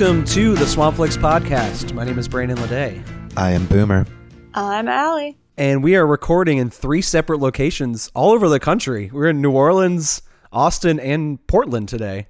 [0.00, 1.92] Welcome to the Swampflix podcast.
[1.92, 3.04] My name is Brandon Ledet,
[3.36, 4.06] I am Boomer.
[4.54, 5.36] I'm Alli.
[5.58, 9.10] and we are recording in three separate locations all over the country.
[9.12, 10.22] We're in New Orleans,
[10.54, 12.28] Austin, and Portland today.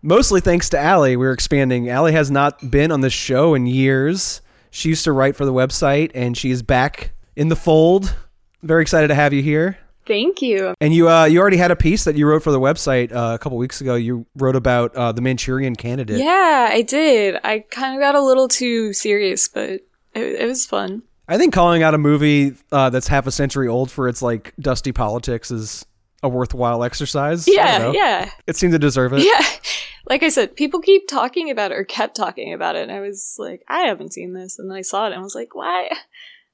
[0.00, 1.90] Mostly thanks to Alli, we're expanding.
[1.90, 4.40] Alli has not been on this show in years.
[4.70, 8.16] She used to write for the website, and she is back in the fold.
[8.62, 9.76] Very excited to have you here.
[10.06, 10.74] Thank you.
[10.80, 13.34] And you, uh, you already had a piece that you wrote for the website uh,
[13.34, 13.94] a couple weeks ago.
[13.94, 16.18] You wrote about uh, the Manchurian Candidate.
[16.18, 17.38] Yeah, I did.
[17.44, 19.82] I kind of got a little too serious, but it,
[20.14, 21.02] it was fun.
[21.26, 24.52] I think calling out a movie uh, that's half a century old for its like
[24.60, 25.86] dusty politics is
[26.22, 27.48] a worthwhile exercise.
[27.48, 29.24] Yeah, yeah, It seemed to deserve it.
[29.24, 29.44] yeah.
[30.06, 33.00] Like I said, people keep talking about it or kept talking about it, and I
[33.00, 35.54] was like, I haven't seen this, and then I saw it, and I was like,
[35.54, 35.88] why?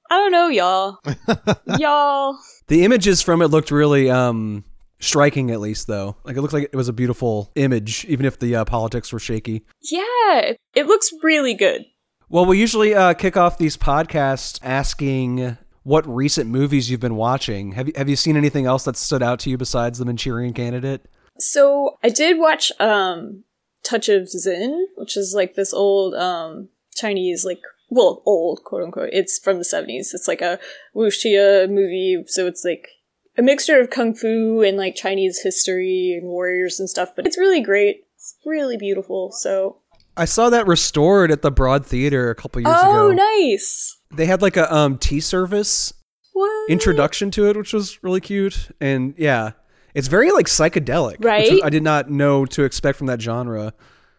[0.08, 0.98] I don't know, y'all.
[1.80, 2.38] y'all.
[2.70, 4.62] The images from it looked really um,
[5.00, 6.14] striking, at least though.
[6.22, 9.18] Like it looked like it was a beautiful image, even if the uh, politics were
[9.18, 9.64] shaky.
[9.82, 11.84] Yeah, it looks really good.
[12.28, 17.72] Well, we usually uh, kick off these podcasts asking what recent movies you've been watching.
[17.72, 20.52] Have you have you seen anything else that stood out to you besides the Manchurian
[20.52, 21.04] Candidate?
[21.40, 23.42] So I did watch um
[23.82, 29.10] Touch of Zen, which is like this old um Chinese like well old quote unquote.
[29.12, 30.14] It's from the seventies.
[30.14, 30.58] It's like a
[30.94, 32.88] wuxia movie, so it's like
[33.36, 37.10] a mixture of kung fu and like Chinese history and warriors and stuff.
[37.14, 38.04] But it's really great.
[38.14, 39.32] It's really beautiful.
[39.32, 39.78] So
[40.16, 43.08] I saw that restored at the Broad Theater a couple years oh ago.
[43.08, 43.98] Oh, nice.
[44.12, 45.92] They had like a um, tea service
[46.32, 48.70] What introduction to it, which was really cute.
[48.80, 49.52] And yeah,
[49.94, 51.60] it's very like psychedelic, which Right?
[51.62, 53.72] I did not know to expect from that genre.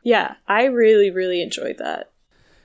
[0.03, 2.10] Yeah, I really really enjoyed that.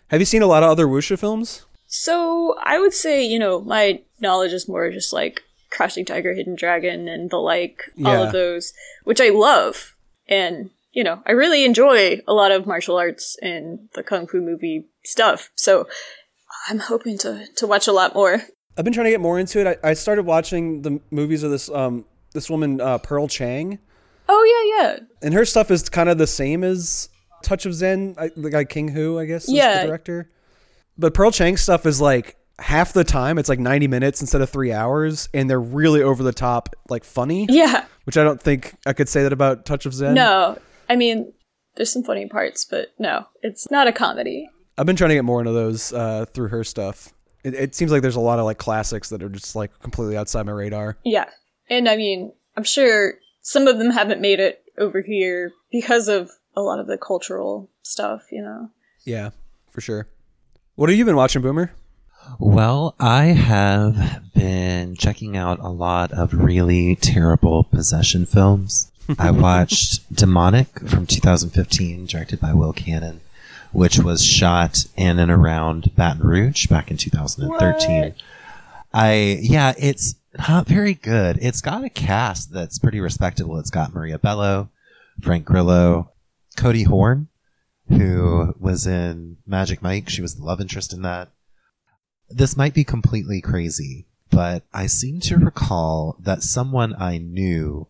[0.09, 1.65] Have you seen a lot of other wuxia films?
[1.87, 6.57] So I would say, you know, my knowledge is more just like Crouching Tiger, Hidden
[6.57, 8.09] Dragon, and the like, yeah.
[8.09, 8.73] all of those,
[9.05, 9.95] which I love.
[10.29, 14.41] And, you know, I really enjoy a lot of martial arts and the Kung Fu
[14.41, 15.51] movie stuff.
[15.55, 15.89] So
[16.69, 18.43] I'm hoping to, to watch a lot more.
[18.79, 19.79] I've been trying to get more into it.
[19.83, 23.79] I, I started watching the movies of this um this woman uh, Pearl Chang,
[24.29, 24.99] Oh, yeah, yeah.
[25.23, 27.09] and her stuff is kind of the same as
[27.47, 28.15] Touch of Zen.
[28.19, 29.81] I, the guy King Hu, I guess, is Yeah.
[29.83, 30.31] the director.
[30.99, 34.51] But Pearl Chang's stuff is like half the time it's like 90 minutes instead of
[34.51, 37.47] three hours, and they're really over the top, like funny.
[37.51, 37.85] Yeah.
[38.05, 40.15] Which I don't think I could say that about Touch of Zen.
[40.15, 40.59] No,
[40.89, 41.33] I mean,
[41.77, 44.49] there's some funny parts, but no, it's not a comedy.
[44.79, 47.13] I've been trying to get more into those uh, through her stuff.
[47.45, 50.17] It, it seems like there's a lot of like classics that are just like completely
[50.17, 50.99] outside my radar.
[51.05, 51.29] Yeah.
[51.69, 56.31] And I mean, I'm sure some of them haven't made it over here because of
[56.57, 58.71] a lot of the cultural stuff, you know?
[59.05, 59.31] Yeah,
[59.71, 60.09] for sure.
[60.75, 61.73] What have you been watching, Boomer?
[62.39, 68.91] Well, I have been checking out a lot of really terrible possession films.
[69.19, 73.21] I watched Demonic from 2015, directed by Will Cannon,
[73.73, 78.03] which was shot in and around Baton Rouge back in 2013.
[78.03, 78.15] What?
[78.93, 80.17] I yeah, it's
[80.49, 81.39] not very good.
[81.41, 83.59] It's got a cast that's pretty respectable.
[83.59, 84.69] It's got Maria Bello,
[85.21, 86.11] Frank Grillo,
[86.57, 87.29] Cody Horn,
[87.89, 90.09] who was in Magic Mike.
[90.09, 91.29] She was the love interest in that.
[92.29, 97.87] This might be completely crazy, but I seem to recall that someone I knew,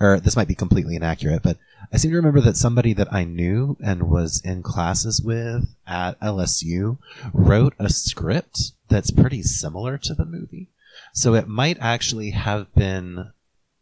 [0.00, 1.58] or this might be completely inaccurate, but
[1.92, 6.18] I seem to remember that somebody that I knew and was in classes with at
[6.20, 6.98] LSU
[7.32, 10.70] wrote a script that's pretty similar to the movie.
[11.12, 13.32] So it might actually have been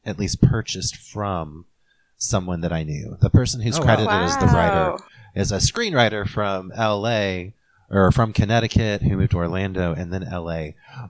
[0.04, 1.66] at least purchased from
[2.22, 3.16] someone that I knew.
[3.20, 3.84] The person who's Oh, wow.
[3.86, 4.96] credited as the writer
[5.34, 7.52] is a screenwriter from LA
[7.90, 10.68] or from Connecticut who moved to Orlando and then LA.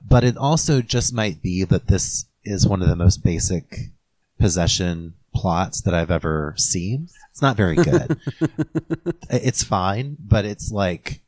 [0.08, 3.90] But it also just might be that this is one of the most basic
[4.38, 7.08] possession plots that I've ever seen.
[7.30, 8.18] It's not very good.
[9.30, 11.20] it's fine, but it's like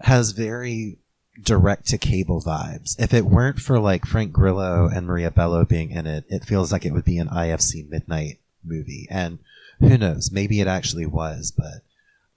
[0.00, 0.98] has very
[1.42, 2.94] direct to cable vibes.
[3.00, 6.70] If it weren't for like Frank Grillo and Maria Bello being in it, it feels
[6.70, 9.06] like it would be an IFC midnight movie.
[9.10, 9.38] And
[9.80, 11.82] who knows, maybe it actually was, but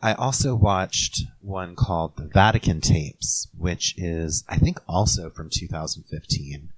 [0.02, 6.70] I also watched one called The Vatican Tapes, which is, I think, also from 2015.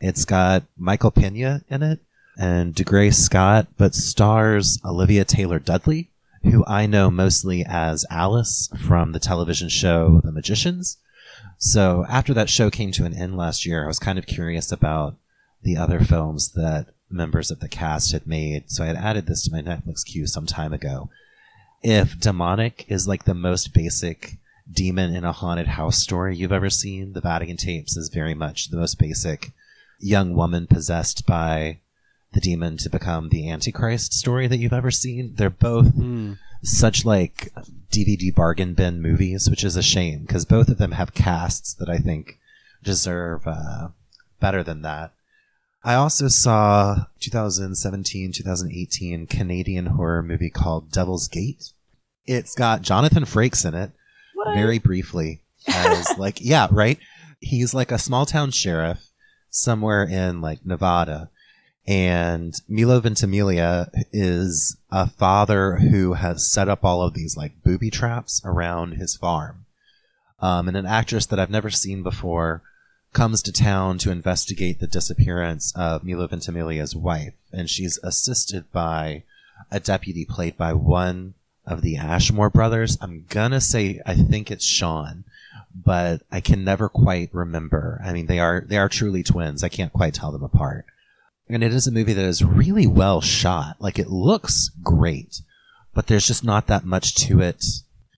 [0.00, 2.00] It's got Michael Pena in it
[2.38, 6.10] and Dougray Scott, but stars Olivia Taylor Dudley,
[6.42, 10.98] who I know mostly as Alice from the television show The Magicians.
[11.58, 14.70] So after that show came to an end last year, I was kind of curious
[14.70, 15.16] about
[15.62, 18.70] the other films that members of the cast had made.
[18.70, 21.08] So I had added this to my Netflix queue some time ago.
[21.82, 24.38] If Demonic is like the most basic
[24.70, 28.68] demon in a haunted house story you've ever seen, The Vatican Tapes is very much
[28.70, 29.52] the most basic
[30.00, 31.78] young woman possessed by
[32.32, 35.34] the demon to become the Antichrist story that you've ever seen.
[35.36, 36.32] They're both Hmm.
[36.62, 37.52] such like
[37.92, 41.88] DVD bargain bin movies, which is a shame because both of them have casts that
[41.88, 42.38] I think
[42.82, 43.88] deserve uh,
[44.40, 45.12] better than that.
[45.86, 51.72] I also saw 2017, 2018 Canadian horror movie called Devil's Gate.
[52.24, 53.92] It's got Jonathan Frakes in it,
[54.34, 54.56] What?
[54.56, 56.98] very briefly, as like, yeah, right?
[57.38, 59.10] He's like a small town sheriff
[59.48, 61.30] somewhere in like Nevada.
[61.86, 67.90] And Milo Ventimiglia is a father who has set up all of these like booby
[67.90, 69.66] traps around his farm.
[70.40, 72.64] Um, and an actress that I've never seen before
[73.16, 79.22] comes to town to investigate the disappearance of Milo Ventimiglia's wife, and she's assisted by
[79.70, 81.32] a deputy played by one
[81.64, 82.98] of the Ashmore brothers.
[83.00, 85.24] I'm gonna say I think it's Sean,
[85.74, 88.02] but I can never quite remember.
[88.04, 89.64] I mean, they are they are truly twins.
[89.64, 90.84] I can't quite tell them apart.
[91.48, 93.76] And it is a movie that is really well shot.
[93.80, 95.40] Like it looks great,
[95.94, 97.64] but there's just not that much to it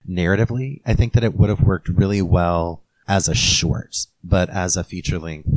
[0.05, 0.81] narratively.
[0.85, 4.83] I think that it would have worked really well as a short, but as a
[4.83, 5.49] feature length,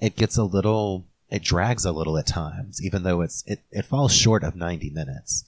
[0.00, 3.84] it gets a little, it drags a little at times, even though it's, it, it
[3.84, 5.44] falls short of 90 minutes.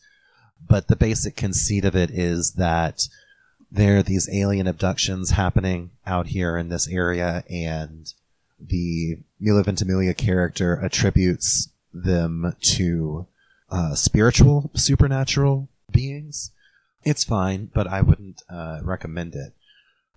[0.67, 3.09] But the basic conceit of it is that
[3.73, 8.13] there are these alien abductions happening out here in this area, and
[8.61, 13.27] the Milo Ventimiglia character attributes them to
[13.69, 16.53] uh, spiritual, supernatural beings.
[17.03, 19.55] It's fine, but I wouldn't uh, recommend it.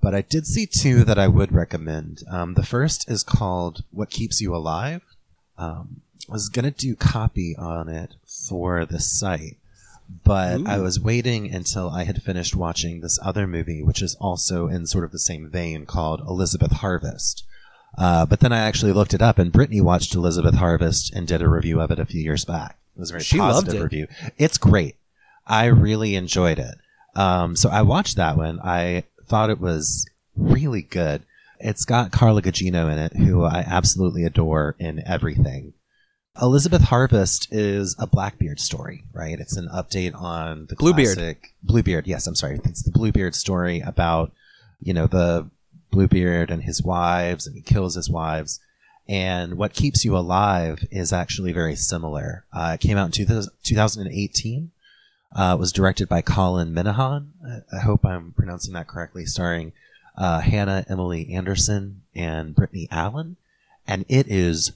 [0.06, 2.22] But I did see two that I would recommend.
[2.30, 5.02] Um, the first is called What Keeps You Alive.
[5.58, 9.58] Um, I was going to do copy on it for the site,
[10.24, 10.68] but Ooh.
[10.68, 14.86] I was waiting until I had finished watching this other movie, which is also in
[14.86, 17.44] sort of the same vein called Elizabeth Harvest.
[17.98, 21.42] Uh, but then I actually looked it up, and Brittany watched Elizabeth Harvest and did
[21.42, 22.78] a review of it a few years back.
[22.96, 23.84] It was a very She loved positive it.
[23.84, 24.08] review.
[24.38, 24.98] It's great.
[25.48, 26.76] I really enjoyed it.
[27.16, 28.60] Um, so I watched that one.
[28.64, 30.06] I thought it was
[30.36, 31.24] really good.
[31.60, 35.74] It's got Carla Gugino in it, who I absolutely adore in everything.
[36.42, 39.40] Elizabeth Harvest is a Blackbeard story, right?
[39.40, 41.16] It's an update on the Bluebeard.
[41.16, 42.08] classic Bluebeard.
[42.08, 42.60] Yes, I'm sorry.
[42.66, 44.34] It's the Bluebeard story about,
[44.82, 45.50] you know, the
[45.92, 48.60] Bluebeard and his wives, and he kills his wives.
[49.08, 52.44] And what keeps you alive is actually very similar.
[52.52, 54.72] Uh, it came out in two- 2018.
[55.34, 57.28] Uh, was directed by Colin Minihan.
[57.46, 59.26] I- I hope I'm pronouncing that correctly.
[59.26, 59.74] Starring
[60.18, 63.36] uh, Hannah Emily Anderson and Brittany Allen,
[63.86, 64.72] and it is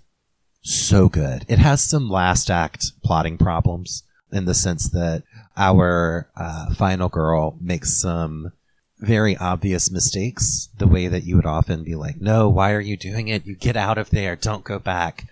[0.61, 1.45] so good.
[1.47, 4.03] It has some last act plotting problems
[4.33, 5.23] in the sense that
[5.55, 8.51] our uh, final girl makes some
[8.99, 12.97] very obvious mistakes the way that you would often be like no why are you
[12.97, 15.25] doing it you get out of there don't go back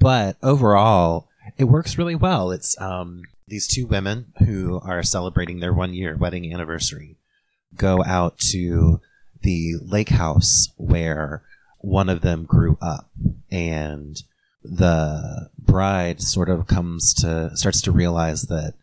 [0.00, 3.22] but overall it works really well it's um,
[3.54, 7.14] these two women who are celebrating their one year wedding anniversary
[7.76, 9.00] go out to
[9.42, 11.40] the lake house where
[11.78, 13.08] one of them grew up
[13.52, 14.24] and
[14.64, 18.74] the bride sort of comes to starts to realize that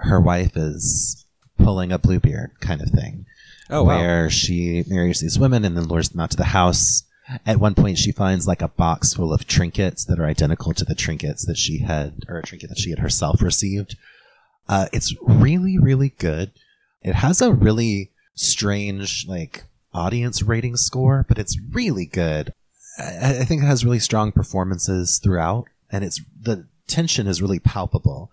[0.00, 1.24] her wife is
[1.56, 3.24] pulling a bluebeard kind of thing
[3.70, 3.96] Oh wow.
[3.96, 7.02] where she marries these women and then lures them out to the house.
[7.44, 10.84] At one point, she finds like a box full of trinkets that are identical to
[10.86, 13.96] the trinkets that she had, or a trinket that she had herself received.
[14.68, 16.52] Uh, it's really, really good.
[17.02, 22.52] It has a really strange, like, audience rating score, but it's really good.
[22.98, 27.58] I, I think it has really strong performances throughout, and it's the tension is really
[27.58, 28.30] palpable.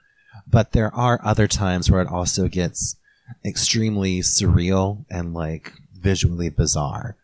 [0.48, 2.98] But there are other times where it also gets
[3.44, 7.15] extremely surreal and like visually bizarre.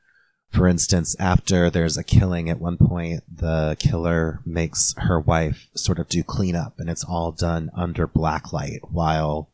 [0.52, 5.98] For instance, after there's a killing at one point, the killer makes her wife sort
[5.98, 9.48] of do cleanup and it's all done under black light while,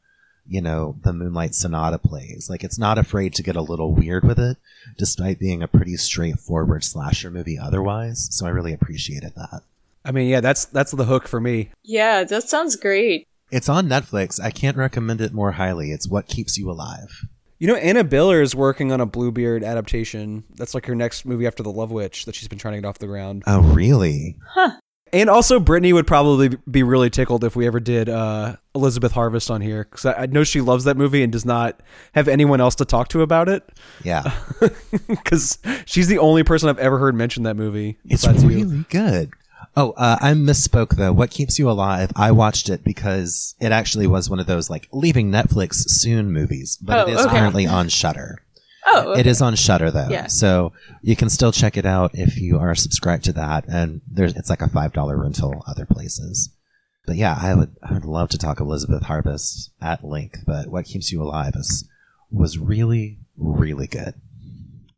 [0.48, 2.50] you know, the Moonlight Sonata plays.
[2.50, 4.58] Like it's not afraid to get a little weird with it,
[4.98, 8.27] despite being a pretty straightforward slasher movie otherwise.
[8.32, 9.62] So I really appreciated that.
[10.04, 11.70] I mean, yeah, that's that's the hook for me.
[11.84, 13.27] Yeah, that sounds great.
[13.51, 14.42] It's on Netflix.
[14.42, 15.92] I can't recommend it more highly.
[15.92, 17.27] It's what keeps you alive.
[17.60, 20.44] You know, Anna Biller is working on a Bluebeard adaptation.
[20.56, 22.88] That's like her next movie after The Love Witch that she's been trying to get
[22.88, 23.44] off the ground.
[23.48, 24.38] Oh, really?
[24.48, 24.72] Huh.
[25.14, 29.50] And also, Brittany would probably be really tickled if we ever did uh, Elizabeth Harvest
[29.50, 31.82] on here because I, I know she loves that movie and does not
[32.14, 33.64] have anyone else to talk to about it
[34.04, 34.34] Yeah.
[35.08, 37.98] because she's the only person I've ever heard mention that movie.
[38.04, 38.50] It's besides you.
[38.50, 39.32] really good.
[39.80, 41.14] Oh, uh, I misspoke though.
[41.14, 42.12] What keeps you alive?
[42.16, 46.78] I watched it because it actually was one of those like leaving Netflix soon movies,
[46.82, 47.38] but it Oh, is okay.
[47.38, 48.40] currently on Shudder.
[48.88, 49.20] Oh, okay.
[49.20, 50.28] It is on Shudder though, Yeah.
[50.28, 53.66] so you can still check it out if you are subscribed to that.
[53.68, 56.50] And there's it's like a five dollar rental other places.
[57.06, 60.86] but yeah, I would I would love to talk Elizabeth Harvest at length, but What
[60.86, 61.88] Keeps You Alive is
[62.32, 64.16] was really really good.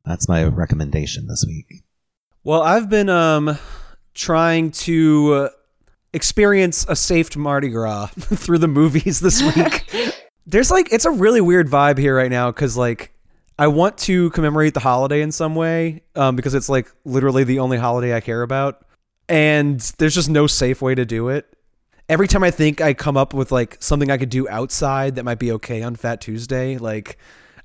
[0.06, 1.84] That's my recommendation this week.
[2.44, 3.58] Well, I've been um
[4.20, 5.50] trying to uh,
[6.14, 9.90] experience a safe Mardi Gras through the movies this week.
[10.46, 13.14] There's like it's a really weird vibe here right now cuz like
[13.58, 17.60] I want to commemorate the holiday in some way um, because it's like literally the
[17.60, 18.86] only holiday I care about
[19.30, 21.46] and there's just no safe way to do it.
[22.10, 25.24] Every time I think I come up with like something I could do outside that
[25.24, 27.18] might be okay on Fat Tuesday, like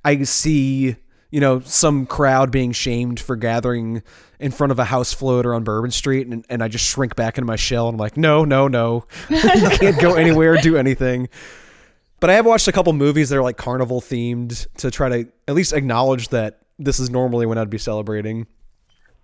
[0.05, 0.97] I see
[1.35, 4.05] you know, some crowd being shamed for gathering
[4.39, 7.39] in front of a house floater on Bourbon Street, and, and I just shrink back
[7.39, 11.29] into my shell and I'm like, no, no, no, you can't go anywhere, do anything.
[12.21, 15.29] But I have watched a couple movies that are like carnival themed to try to
[15.49, 18.47] at least acknowledge that this is normally when I'd be celebrating.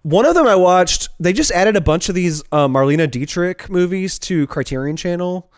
[0.02, 3.70] One of them I watched, they just added a bunch of these uh, Marlene Dietrich
[3.70, 5.48] movies to Criterion Channel.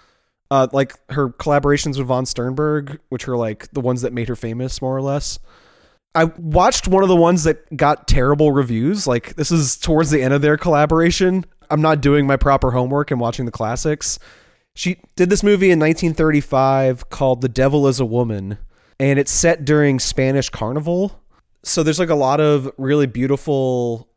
[0.51, 4.37] Uh, like her collaborations with Von Sternberg, which are like the ones that made her
[4.37, 5.39] famous, more or less.
[6.15, 9.07] I watched one of the ones that got terrible reviews.
[9.07, 11.47] Like this is towards the end of their collaboration.
[11.71, 14.19] I'm not doing my proper homework and watching the classics.
[14.75, 18.59] She did this movie in 1935 called The Devil is a Woman,
[18.99, 21.21] and it's set during Spanish Carnival.
[21.63, 24.09] So there's like a lot of really beautiful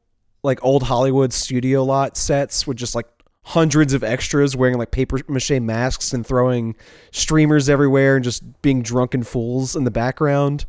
[0.43, 3.07] like old Hollywood studio lot sets with just like
[3.43, 6.75] hundreds of extras wearing like paper mache masks and throwing
[7.11, 10.65] streamers everywhere and just being drunken fools in the background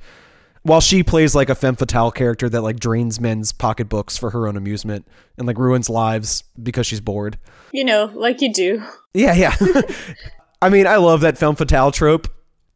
[0.67, 4.49] while she plays like a femme fatale character that like drains men's pocketbooks for her
[4.49, 5.07] own amusement
[5.39, 7.39] and like ruins lives because she's bored.
[7.73, 8.83] You know, like you do.
[9.15, 9.55] Yeah, yeah.
[10.63, 12.27] I mean, I love that femme fatale trope.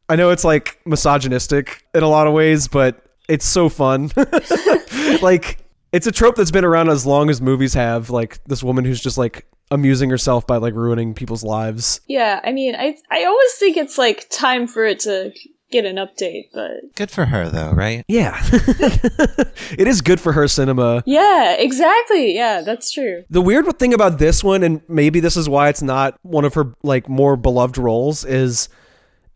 [0.09, 4.11] I know it's like misogynistic in a lot of ways, but it's so fun.
[5.23, 5.59] like
[5.93, 8.09] it's a trope that's been around as long as movies have.
[8.09, 12.01] Like this woman who's just like amusing herself by like ruining people's lives.
[12.07, 15.33] Yeah, I mean, I I always think it's like time for it to
[15.71, 18.05] get an update, but Good for her though, right?
[18.09, 18.39] Yeah.
[18.53, 21.03] it is good for her cinema.
[21.07, 22.35] yeah, exactly.
[22.35, 23.25] Yeah, that's true.
[23.31, 26.55] The weird thing about this one, and maybe this is why it's not one of
[26.55, 28.69] her like more beloved roles, is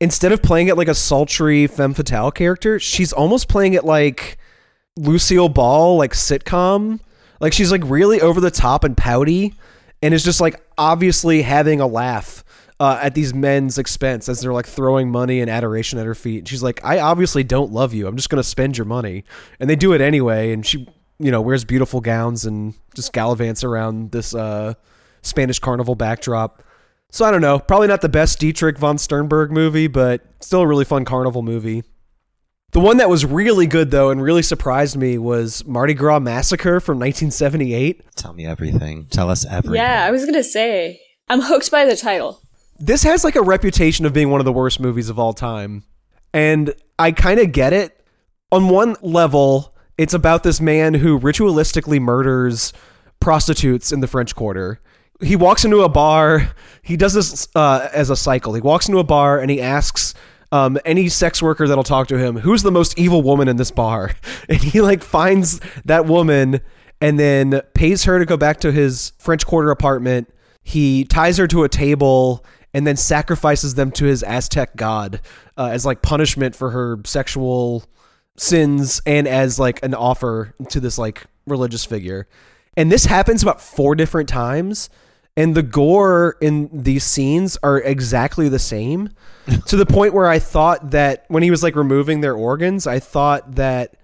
[0.00, 4.38] instead of playing it like a sultry femme fatale character, she's almost playing it like
[4.96, 7.00] Lucille Ball, like sitcom.
[7.40, 9.54] Like she's like really over the top and pouty,
[10.02, 12.44] and is just like obviously having a laugh
[12.80, 16.38] uh, at these men's expense as they're like throwing money and adoration at her feet.
[16.38, 18.06] And she's like, I obviously don't love you.
[18.06, 19.24] I'm just going to spend your money.
[19.60, 20.52] And they do it anyway.
[20.52, 20.88] And she,
[21.18, 24.74] you know, wears beautiful gowns and just gallivants around this uh,
[25.22, 26.62] Spanish carnival backdrop.
[27.10, 27.60] So I don't know.
[27.60, 31.84] Probably not the best Dietrich von Sternberg movie, but still a really fun carnival movie.
[32.72, 36.80] The one that was really good though and really surprised me was Mardi Gras Massacre
[36.80, 38.16] from 1978.
[38.16, 39.06] Tell me everything.
[39.06, 39.76] Tell us everything.
[39.76, 41.00] Yeah, I was gonna say.
[41.28, 42.42] I'm hooked by the title.
[42.78, 45.84] This has like a reputation of being one of the worst movies of all time.
[46.32, 48.00] And I kind of get it.
[48.52, 52.72] On one level, it's about this man who ritualistically murders
[53.20, 54.80] prostitutes in the French Quarter.
[55.22, 56.52] He walks into a bar.
[56.82, 58.54] He does this uh, as a cycle.
[58.54, 60.14] He walks into a bar and he asks
[60.52, 63.70] um, any sex worker that'll talk to him, "Who's the most evil woman in this
[63.70, 64.12] bar?"
[64.48, 66.60] And he like finds that woman
[67.00, 70.28] and then pays her to go back to his French Quarter apartment.
[70.62, 75.20] He ties her to a table and then sacrifices them to his Aztec god
[75.56, 77.84] uh, as like punishment for her sexual
[78.36, 82.28] sins and as like an offer to this like religious figure.
[82.76, 84.90] And this happens about four different times.
[85.36, 89.10] And the gore in these scenes are exactly the same
[89.66, 92.98] to the point where I thought that when he was like removing their organs, I
[92.98, 93.96] thought that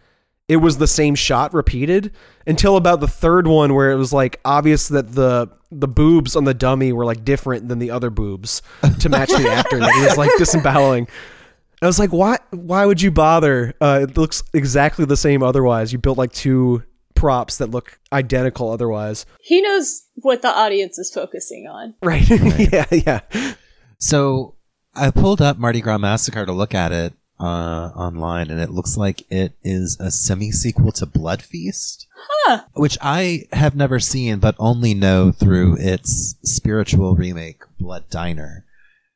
[0.51, 2.11] it was the same shot repeated
[2.45, 6.43] until about the third one where it was like obvious that the the boobs on
[6.43, 8.61] the dummy were like different than the other boobs
[8.99, 11.07] to match the actor that he was like disemboweling.
[11.81, 12.39] I was like, why?
[12.51, 13.75] Why would you bother?
[13.81, 15.93] Uh, it looks exactly the same otherwise.
[15.93, 16.83] You built like two
[17.15, 19.27] props that look identical otherwise.
[19.41, 21.95] He knows what the audience is focusing on.
[22.03, 22.29] Right?
[22.73, 23.21] yeah, yeah.
[23.99, 24.57] So
[24.97, 28.97] I pulled up Mardi Gras Massacre to look at it uh, online, and it looks
[28.97, 32.07] like it is a semi sequel to Blood Feast.
[32.17, 32.65] Huh.
[32.75, 38.67] Which I have never seen, but only know through its spiritual remake, Blood Diner,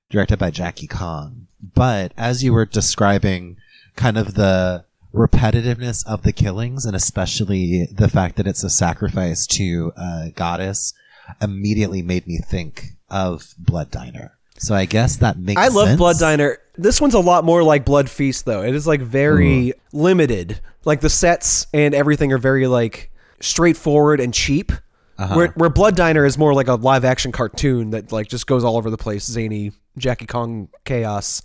[0.08, 1.46] directed by Jackie Kong.
[1.74, 3.58] But as you were describing
[3.96, 9.46] kind of the repetitiveness of the killings, and especially the fact that it's a sacrifice
[9.46, 10.92] to a goddess,
[11.40, 14.36] immediately made me think of Blood Diner.
[14.64, 15.98] So I guess that makes I love sense.
[15.98, 16.58] Blood Diner.
[16.76, 18.62] This one's a lot more like Blood Feast, though.
[18.62, 20.60] It is like very limited.
[20.84, 24.72] Like the sets and everything are very like straightforward and cheap.
[25.16, 25.34] Uh-huh.
[25.34, 28.64] Where, where Blood Diner is more like a live action cartoon that like just goes
[28.64, 31.42] all over the place, zany Jackie Kong chaos.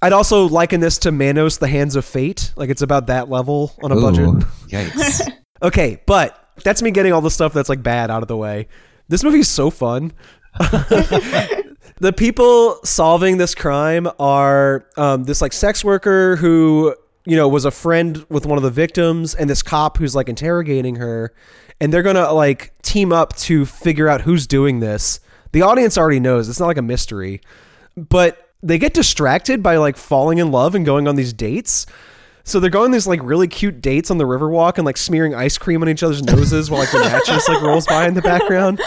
[0.00, 2.52] I'd also liken this to Manos: The Hands of Fate.
[2.56, 4.28] Like it's about that level on a budget.
[4.68, 5.30] Yikes.
[5.62, 8.68] Okay, but that's me getting all the stuff that's like bad out of the way.
[9.08, 10.12] This movie is so fun.
[12.00, 16.94] the people solving this crime are um, this like sex worker who
[17.24, 20.28] you know was a friend with one of the victims, and this cop who's like
[20.28, 21.34] interrogating her,
[21.80, 25.20] and they're gonna like team up to figure out who's doing this.
[25.52, 26.48] The audience already knows.
[26.48, 27.40] It's not like a mystery,
[27.96, 31.86] but they get distracted by like falling in love and going on these dates.
[32.44, 35.58] So they're going these like really cute dates on the Riverwalk and like smearing ice
[35.58, 38.80] cream on each other's noses while like the Natchez like rolls by in the background.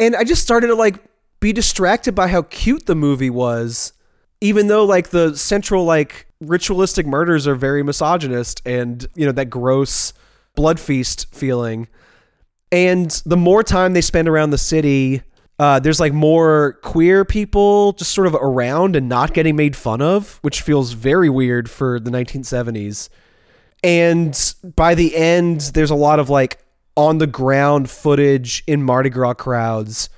[0.00, 0.96] And I just started to like
[1.40, 3.92] be distracted by how cute the movie was,
[4.40, 9.50] even though like the central like ritualistic murders are very misogynist and you know that
[9.50, 10.14] gross
[10.56, 11.86] blood feast feeling.
[12.72, 15.22] And the more time they spend around the city,
[15.58, 20.00] uh, there's like more queer people just sort of around and not getting made fun
[20.00, 23.10] of, which feels very weird for the 1970s.
[23.82, 26.58] And by the end, there's a lot of like
[27.00, 30.10] on the ground footage in Mardi Gras crowds,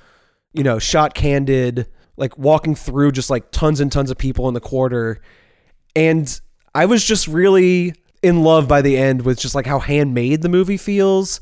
[0.51, 1.87] you know, shot candid,
[2.17, 5.21] like walking through just like tons and tons of people in the quarter.
[5.95, 6.39] And
[6.75, 10.49] I was just really in love by the end with just like how handmade the
[10.49, 11.39] movie feels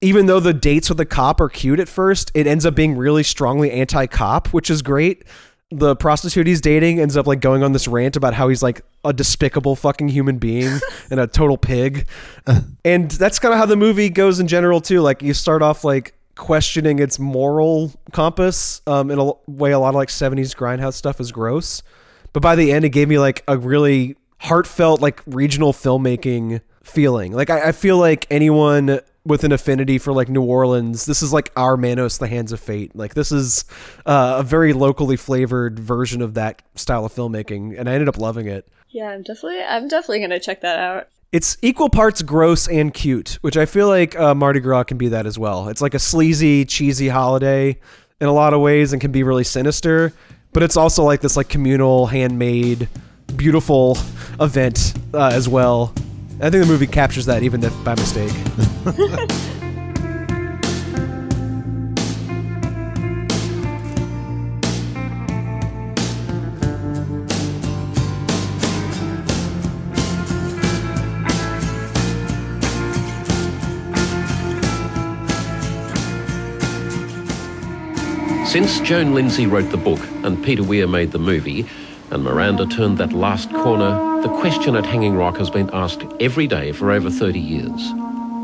[0.00, 2.96] even though the dates with the cop are cute at first, it ends up being
[2.96, 5.24] really strongly anti-cop, which is great.
[5.70, 8.82] The prostitute he's dating ends up like going on this rant about how he's like
[9.04, 10.78] a despicable fucking human being
[11.10, 12.06] and a total pig.
[12.84, 15.00] and that's kind of how the movie goes in general too.
[15.00, 19.88] Like you start off like questioning its moral compass um, in a way a lot
[19.88, 21.82] of like 70s grindhouse stuff is gross.
[22.32, 27.32] But by the end it gave me like a really heartfelt like regional filmmaking feeling.
[27.32, 31.32] Like I, I feel like anyone with an affinity for like New Orleans, this is
[31.32, 32.94] like our Manos, the Hands of Fate.
[32.94, 33.64] Like this is
[34.06, 38.18] uh, a very locally flavored version of that style of filmmaking, and I ended up
[38.18, 38.68] loving it.
[38.88, 41.08] Yeah, I'm definitely I'm definitely gonna check that out.
[41.32, 45.08] It's equal parts gross and cute, which I feel like uh, Mardi Gras can be
[45.08, 45.68] that as well.
[45.68, 47.78] It's like a sleazy, cheesy holiday
[48.20, 50.12] in a lot of ways, and can be really sinister.
[50.52, 52.88] But it's also like this like communal, handmade,
[53.36, 53.98] beautiful
[54.40, 55.92] event uh, as well.
[56.38, 58.30] I think the movie captures that, even if by mistake.
[78.46, 81.66] Since Joan Lindsay wrote the book and Peter Weir made the movie,
[82.16, 86.46] and Miranda turned that last corner, the question at Hanging Rock has been asked every
[86.46, 87.92] day for over 30 years.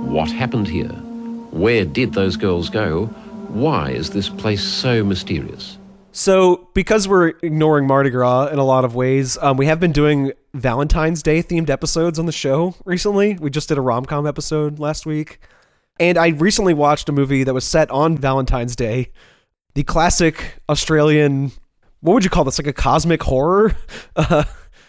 [0.05, 0.91] What happened here?
[1.53, 3.07] Where did those girls go?
[3.49, 5.79] Why is this place so mysterious?
[6.11, 9.93] So, because we're ignoring Mardi Gras in a lot of ways, um, we have been
[9.93, 13.39] doing Valentine's Day themed episodes on the show recently.
[13.41, 15.39] We just did a rom com episode last week.
[15.99, 19.13] And I recently watched a movie that was set on Valentine's Day.
[19.73, 21.53] The classic Australian,
[22.03, 22.59] what would you call this?
[22.59, 23.75] Like a cosmic horror?
[24.15, 24.45] Uh,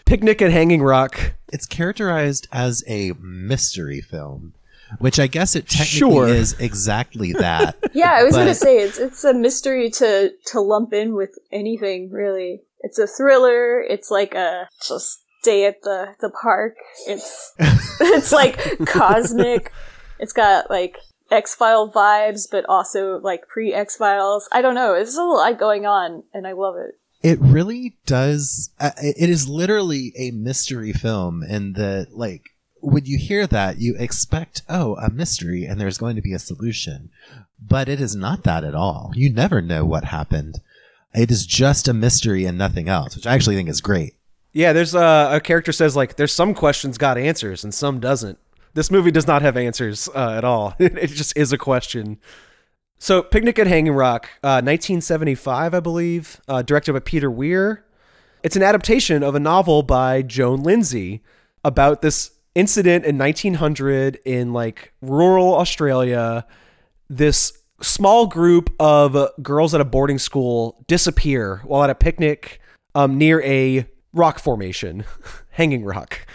[0.05, 1.33] Picnic at Hanging Rock.
[1.53, 4.53] It's characterized as a mystery film,
[4.99, 6.27] which I guess it technically Sure.
[6.27, 7.77] is exactly that.
[7.93, 12.09] Yeah, I was gonna say it's it's a mystery to to lump in with anything
[12.11, 12.63] really.
[12.81, 13.79] It's a thriller.
[13.81, 16.75] It's like a just stay at the the park.
[17.07, 17.53] It's
[18.01, 19.71] it's like cosmic.
[20.19, 20.97] It's got like
[21.31, 24.49] X File vibes, but also like pre X Files.
[24.51, 24.93] I don't know.
[24.93, 26.95] There's a lot going on, and I love it.
[27.23, 28.71] It really does.
[28.79, 32.49] Uh, it is literally a mystery film in that, like,
[32.81, 36.39] when you hear that, you expect, oh, a mystery and there's going to be a
[36.39, 37.09] solution.
[37.65, 39.13] But it is not that at all.
[39.15, 40.59] You never know what happened.
[41.13, 44.15] It is just a mystery and nothing else, which I actually think is great.
[44.51, 48.37] Yeah, there's uh, a character says like there's some questions got answers and some doesn't.
[48.73, 50.75] This movie does not have answers uh, at all.
[50.79, 52.19] it just is a question.
[53.03, 57.83] So, Picnic at Hanging Rock, uh, 1975, I believe, uh, directed by Peter Weir.
[58.43, 61.21] It's an adaptation of a novel by Joan Lindsay
[61.65, 66.45] about this incident in 1900 in like rural Australia.
[67.09, 72.61] This small group of girls at a boarding school disappear while at a picnic
[72.95, 75.03] um, near a rock formation,
[75.49, 76.25] Hanging Rock.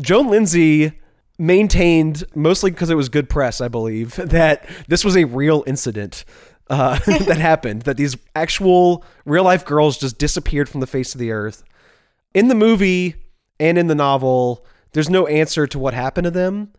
[0.00, 0.99] Joan Lindsay
[1.40, 6.24] maintained, mostly because it was good press, I believe, that this was a real incident
[6.68, 11.18] uh, that happened, that these actual real life girls just disappeared from the face of
[11.18, 11.64] the earth.
[12.34, 13.16] In the movie
[13.58, 16.72] and in the novel, there's no answer to what happened to them.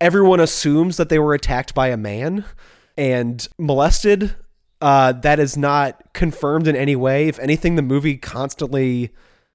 [0.00, 2.44] Everyone assumes that they were attacked by a man.
[2.96, 4.34] and molested.
[4.80, 7.28] Uh, that is not confirmed in any way.
[7.28, 9.10] If anything, the movie constantly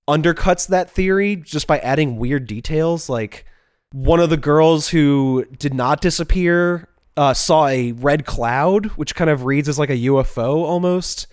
[0.08, 3.10] undercuts that theory just by adding weird details.
[3.10, 3.46] Like
[3.94, 9.30] one of the girls who did not disappear uh, saw a red cloud, which kind
[9.30, 11.28] of reads as like a UFO almost.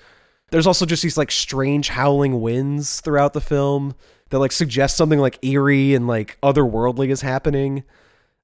[0.51, 3.95] There's also just these like strange howling winds throughout the film
[4.29, 7.83] that like suggest something like eerie and like otherworldly is happening.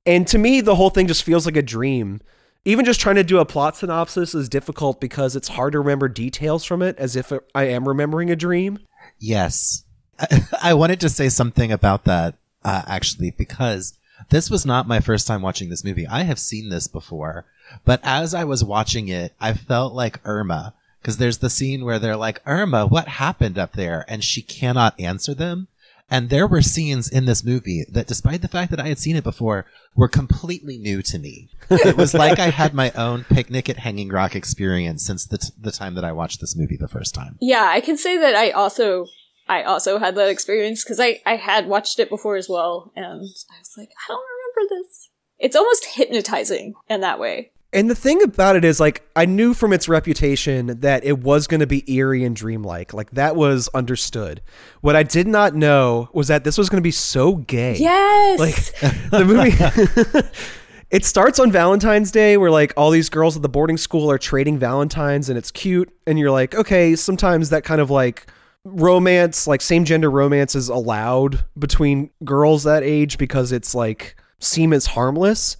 [0.07, 2.21] And to me, the whole thing just feels like a dream.
[2.65, 6.09] Even just trying to do a plot synopsis is difficult because it's hard to remember
[6.09, 8.79] details from it as if I am remembering a dream.
[9.19, 9.85] Yes.
[10.63, 13.93] I, wanted to say something about that, uh, actually, because
[14.31, 16.07] this was not my first time watching this movie.
[16.07, 17.45] I have seen this before,
[17.85, 20.75] but as I was watching it, I felt like Irma
[21.07, 24.05] because there's the scene where they're like, Irma, what happened up there?
[24.09, 25.69] And she cannot answer them.
[26.11, 29.15] And there were scenes in this movie that, despite the fact that I had seen
[29.15, 31.49] it before, were completely new to me.
[31.71, 35.49] it was like I had my own picnic at Hanging Rock experience since the, t-
[35.61, 37.39] the time that I watched this movie the first time.
[37.41, 39.07] Yeah, I can say that I also
[39.49, 43.05] I also had that experience because I I had watched it before as well, and
[43.05, 44.23] I was like, I don't
[44.57, 45.11] remember this.
[45.39, 47.53] It's almost hypnotizing in that way.
[47.73, 51.47] And the thing about it is, like, I knew from its reputation that it was
[51.47, 52.95] going to be eerie and dreamlike.
[52.95, 54.41] Like, that was understood.
[54.81, 57.77] What I did not know was that this was going to be so gay.
[57.77, 58.39] Yes.
[58.39, 60.29] Like, the movie.
[60.91, 64.19] it starts on Valentine's Day where, like, all these girls at the boarding school are
[64.19, 65.93] trading Valentines and it's cute.
[66.07, 68.27] And you're like, okay, sometimes that kind of like
[68.67, 74.73] romance, like same gender romance, is allowed between girls that age because it's like seem
[74.73, 75.57] as harmless.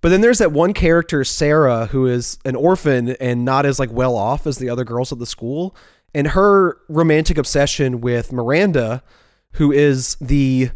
[0.00, 3.92] But then there's that one character, Sarah, who is an orphan and not as like
[3.92, 5.76] well off as the other girls at the school.
[6.14, 9.02] And her romantic obsession with Miranda,
[9.52, 10.70] who is the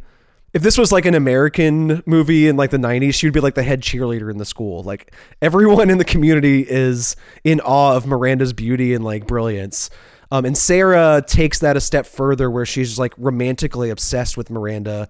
[0.54, 3.56] if this was like an American movie in like the 90s, she would be like
[3.56, 4.82] the head cheerleader in the school.
[4.82, 5.12] Like
[5.42, 9.90] everyone in the community is in awe of Miranda's beauty and like brilliance.
[10.30, 15.08] Um, and Sarah takes that a step further where she's like romantically obsessed with Miranda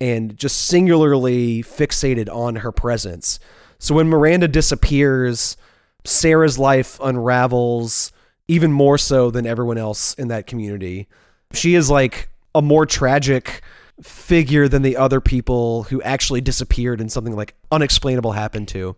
[0.00, 3.38] and just singularly fixated on her presence.
[3.78, 5.56] So when Miranda disappears,
[6.04, 8.12] Sarah's life unravels
[8.48, 11.08] even more so than everyone else in that community.
[11.52, 13.62] She is like a more tragic
[14.02, 18.96] figure than the other people who actually disappeared and something like unexplainable happened to.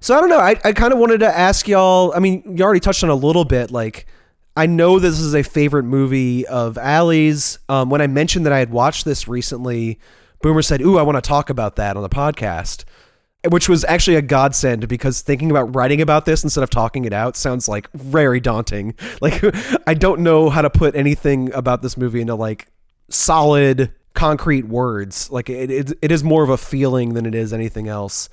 [0.00, 0.38] So I don't know.
[0.38, 2.12] I, I kind of wanted to ask y'all.
[2.14, 3.70] I mean, you already touched on a little bit.
[3.70, 4.06] Like,
[4.56, 7.58] I know this is a favorite movie of Alli's.
[7.68, 9.98] Um, when I mentioned that I had watched this recently,
[10.42, 12.84] Boomer said, Ooh, I want to talk about that on the podcast,
[13.48, 17.12] which was actually a godsend because thinking about writing about this instead of talking it
[17.12, 18.94] out sounds like very daunting.
[19.20, 19.42] Like,
[19.86, 22.68] I don't know how to put anything about this movie into like
[23.08, 25.30] solid, concrete words.
[25.30, 28.28] Like, it, it, it is more of a feeling than it is anything else.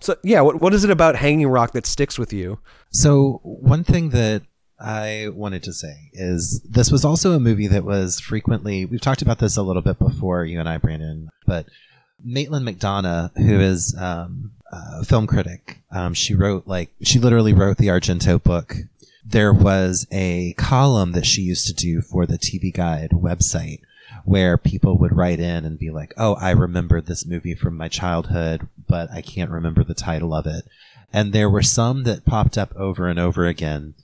[0.00, 2.60] So, yeah, what, what is it about Hanging Rock that sticks with you?
[2.90, 4.42] So, one thing that
[4.80, 9.22] I wanted to say is this was also a movie that was frequently, we've talked
[9.22, 11.66] about this a little bit before, you and I, Brandon, but
[12.24, 17.78] Maitland McDonagh, who is um, a film critic, um, she wrote, like, she literally wrote
[17.78, 18.76] the Argento book.
[19.24, 23.80] There was a column that she used to do for the TV Guide website
[24.24, 27.88] where people would write in and be like, oh, I remember this movie from my
[27.88, 30.64] childhood, but I can't remember the title of it.
[31.12, 33.94] And there were some that popped up over and over again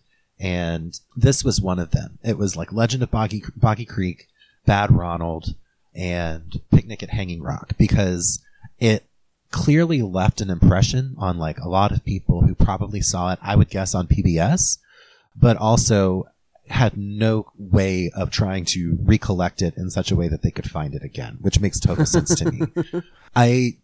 [0.45, 2.19] and this was one of them.
[2.23, 4.29] It was like Legend of Boggy, Boggy Creek,
[4.67, 5.55] Bad Ronald,
[5.95, 8.45] and Picnic at Hanging Rock because
[8.79, 9.07] it
[9.51, 13.57] clearly left an impression on like a lot of people who probably saw it, I
[13.57, 14.77] would guess on PBS,
[15.35, 16.25] but also
[16.69, 20.71] had no way of trying to recollect it in such a way that they could
[20.71, 22.67] find it again, which makes total sense to me.
[23.37, 23.79] I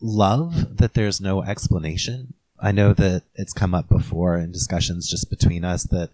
[0.00, 5.30] love that there's no explanation I know that it's come up before in discussions just
[5.30, 6.10] between us that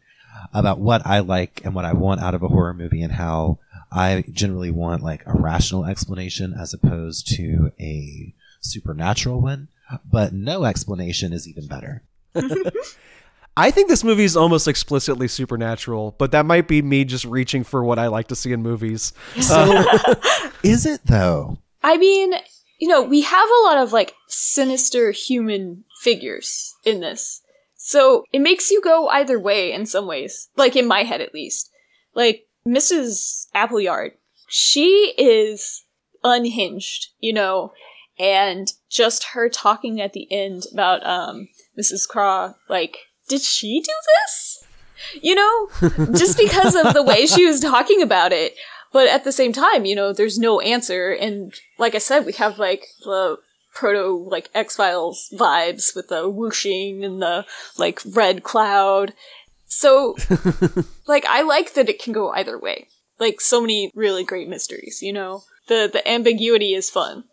[0.52, 3.58] about what I like and what I want out of a horror movie and how
[3.90, 9.68] I generally want like a rational explanation as opposed to a supernatural one.
[10.10, 12.02] But no explanation is even better.
[13.56, 17.64] I think this movie is almost explicitly supernatural, but that might be me just reaching
[17.64, 19.12] for what I like to see in movies.
[19.38, 20.14] So, uh,
[20.62, 21.58] is it though?
[21.82, 22.32] I mean,
[22.78, 27.42] you know, we have a lot of like sinister human figures in this.
[27.76, 30.48] So it makes you go either way in some ways.
[30.56, 31.70] Like in my head at least.
[32.14, 33.46] Like Mrs.
[33.54, 34.12] Appleyard,
[34.48, 35.84] she is
[36.22, 37.72] unhinged, you know,
[38.18, 42.06] and just her talking at the end about um Mrs.
[42.06, 44.64] Craw, like, did she do this?
[45.22, 45.68] You know,
[46.14, 48.54] just because of the way she was talking about it.
[48.92, 51.12] But at the same time, you know, there's no answer.
[51.12, 53.38] And like I said, we have like the
[53.74, 57.46] proto like X Files vibes with the whooshing and the
[57.78, 59.12] like red cloud.
[59.66, 60.16] So
[61.06, 62.88] like I like that it can go either way.
[63.18, 65.42] Like so many really great mysteries, you know?
[65.68, 67.24] The the ambiguity is fun.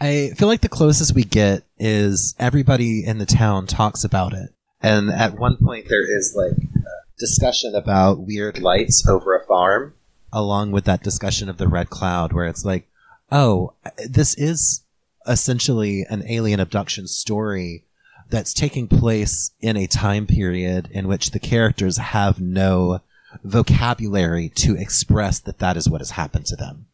[0.00, 4.50] I feel like the closest we get is everybody in the town talks about it.
[4.82, 9.94] And at one point, there is like a discussion about weird lights over a farm,
[10.32, 12.88] along with that discussion of the red cloud, where it's like,
[13.30, 13.74] oh,
[14.08, 14.84] this is
[15.26, 17.84] essentially an alien abduction story
[18.30, 23.00] that's taking place in a time period in which the characters have no
[23.44, 26.86] vocabulary to express that that is what has happened to them.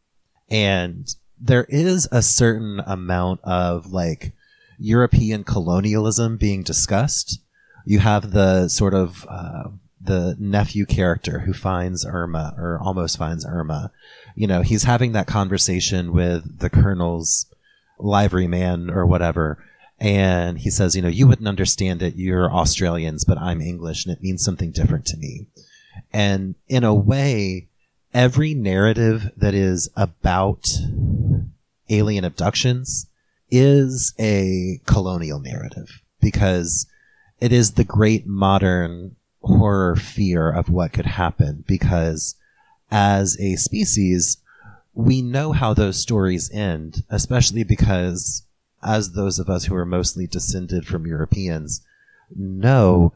[0.50, 4.32] And there is a certain amount of like
[4.78, 7.40] European colonialism being discussed.
[7.84, 9.68] You have the sort of uh,
[10.00, 13.90] the nephew character who finds Irma or almost finds Irma.
[14.34, 17.46] You know, he's having that conversation with the colonel's
[17.98, 19.58] liveryman or whatever.
[19.98, 22.16] And he says, you know, you wouldn't understand it.
[22.16, 25.46] You're Australians, but I'm English and it means something different to me.
[26.12, 27.68] And in a way,
[28.12, 30.68] every narrative that is about
[31.88, 33.06] alien abductions
[33.50, 36.86] is a colonial narrative because
[37.40, 42.34] it is the great modern horror fear of what could happen because
[42.90, 44.38] as a species,
[44.96, 48.42] we know how those stories end, especially because
[48.82, 51.82] as those of us who are mostly descended from Europeans
[52.34, 53.12] know,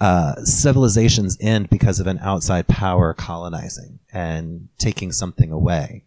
[0.00, 6.04] uh, civilizations end because of an outside power colonizing and taking something away.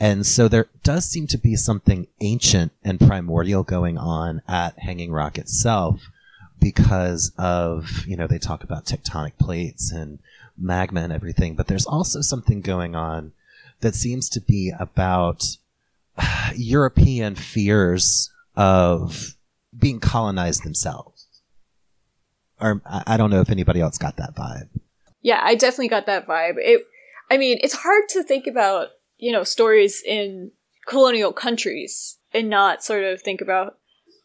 [0.00, 5.12] And so there does seem to be something ancient and primordial going on at Hanging
[5.12, 6.10] Rock itself
[6.58, 10.18] because of, you know, they talk about tectonic plates and
[10.56, 13.32] magma and everything, but there's also something going on
[13.80, 15.44] that seems to be about
[16.54, 19.36] European fears of
[19.76, 21.26] being colonized themselves.
[22.60, 24.68] Or I don't know if anybody else got that vibe.
[25.20, 26.54] Yeah, I definitely got that vibe.
[26.56, 26.86] It
[27.30, 30.52] I mean, it's hard to think about, you know, stories in
[30.86, 33.78] colonial countries and not sort of think about,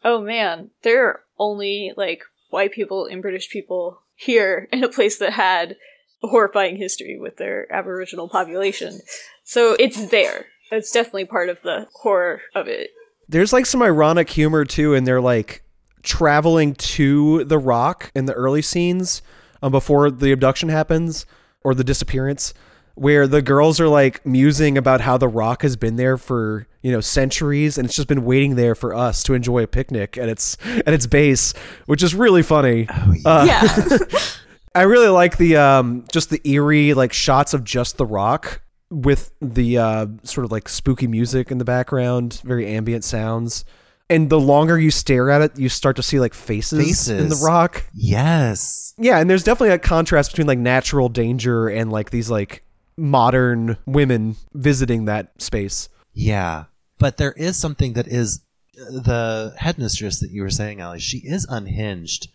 [0.04, 5.18] oh man, there are only like white people and British people here in a place
[5.18, 5.76] that had
[6.22, 9.00] a horrifying history with their Aboriginal population.
[9.44, 10.46] So it's there.
[10.70, 12.90] It's definitely part of the horror of it.
[13.28, 15.62] There's like some ironic humor too, and they're like
[16.02, 19.22] traveling to the rock in the early scenes
[19.62, 21.26] um, before the abduction happens
[21.62, 22.52] or the disappearance
[22.94, 26.90] where the girls are like musing about how the rock has been there for you
[26.92, 30.28] know centuries and it's just been waiting there for us to enjoy a picnic at
[30.28, 31.54] its at its base
[31.86, 33.20] which is really funny Oh, yeah.
[33.24, 33.98] Uh, Yeah.
[34.74, 38.60] i really like the um just the eerie like shots of just the rock
[38.92, 43.64] with the uh sort of like spooky music in the background very ambient sounds
[44.10, 47.42] and the longer you stare at it you start to see like faces, in the
[47.44, 48.94] rock yes.
[48.98, 52.62] yeah, and there's definitely a contrast between like natural danger and like these like
[52.96, 55.88] modern women visiting that space.
[56.14, 56.64] Yeah.
[56.98, 58.42] But there is something that is
[58.74, 62.28] the headmistress that you were saying, Ali, she is unhinged.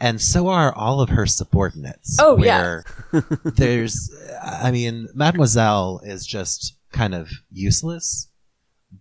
[0.00, 2.18] And so are all of her subordinates.
[2.20, 2.82] Oh, yeah.
[3.44, 8.28] there's, I mean, Mademoiselle is just kind of useless,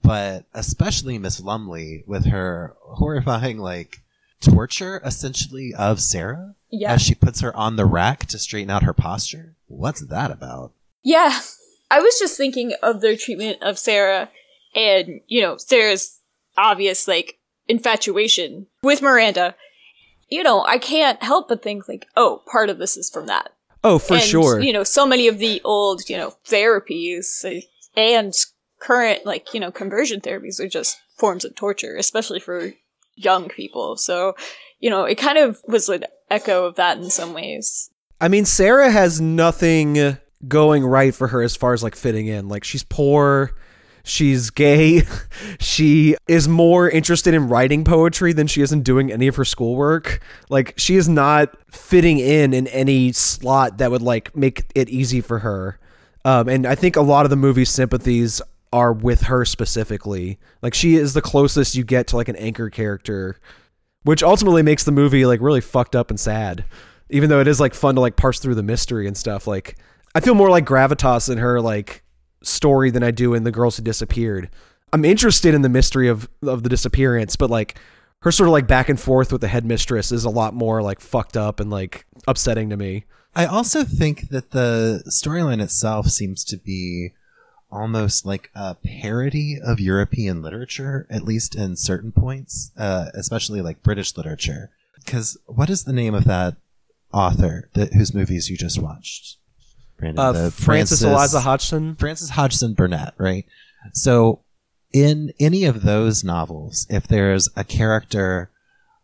[0.01, 4.01] but especially Miss Lumley with her horrifying, like,
[4.41, 6.93] torture essentially of Sarah yeah.
[6.93, 9.55] as she puts her on the rack to straighten out her posture.
[9.67, 10.71] What's that about?
[11.03, 11.39] Yeah.
[11.91, 14.29] I was just thinking of their treatment of Sarah
[14.73, 16.19] and, you know, Sarah's
[16.57, 19.55] obvious, like, infatuation with Miranda.
[20.29, 23.51] You know, I can't help but think, like, oh, part of this is from that.
[23.83, 24.59] Oh, for and, sure.
[24.59, 27.61] You know, so many of the old, you know, therapies uh,
[27.95, 28.33] and
[28.79, 32.73] current, like, you know, conversion therapies are just forms of torture, especially for
[33.15, 33.95] young people.
[33.97, 34.35] So,
[34.79, 37.89] you know, it kind of was an echo of that in some ways.
[38.19, 42.49] I mean, Sarah has nothing going right for her as far as like fitting in.
[42.49, 43.51] Like she's poor,
[44.07, 45.03] she's gay,
[45.59, 49.45] she is more interested in writing poetry than she is in doing any of her
[49.45, 50.21] schoolwork.
[50.49, 55.21] Like she is not fitting in in any slot that would like make it easy
[55.21, 55.79] for her.
[56.25, 58.41] Um, and I think a lot of the movie's sympathies
[58.73, 60.39] are with her specifically.
[60.61, 63.39] Like she is the closest you get to like an anchor character,
[64.03, 66.65] which ultimately makes the movie like really fucked up and sad.
[67.09, 69.47] Even though it is like fun to like parse through the mystery and stuff.
[69.47, 69.77] Like
[70.13, 72.03] I feel more like gravitas in her like
[72.47, 74.49] story than I do in the girls who disappeared.
[74.93, 77.77] I'm interested in the mystery of of the disappearance, but like
[78.21, 80.99] her sort of like back and forth with the headmistress is a lot more like
[80.99, 83.03] fucked up and like upsetting to me.
[83.35, 87.13] I also think that the storyline itself seems to be
[87.69, 93.83] almost like a parody of European literature, at least in certain points, uh, especially like
[93.83, 94.71] British literature.
[94.95, 96.55] Because what is the name of that
[97.13, 99.37] author that whose movies you just watched?
[99.97, 101.95] Brandon, Uh, The Frances Eliza Hodgson.
[101.95, 103.45] Frances Hodgson Burnett, right?
[103.93, 104.41] So,
[104.93, 108.49] in any of those novels, if there's a character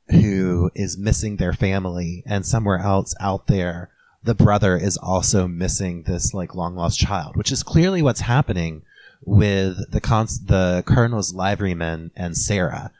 [0.09, 3.89] who is missing their family and somewhere else out there,
[4.23, 8.83] the brother is also missing this like long lost child, which is clearly what's happening
[9.25, 12.91] with the cons- the colonel's liveryman and Sarah.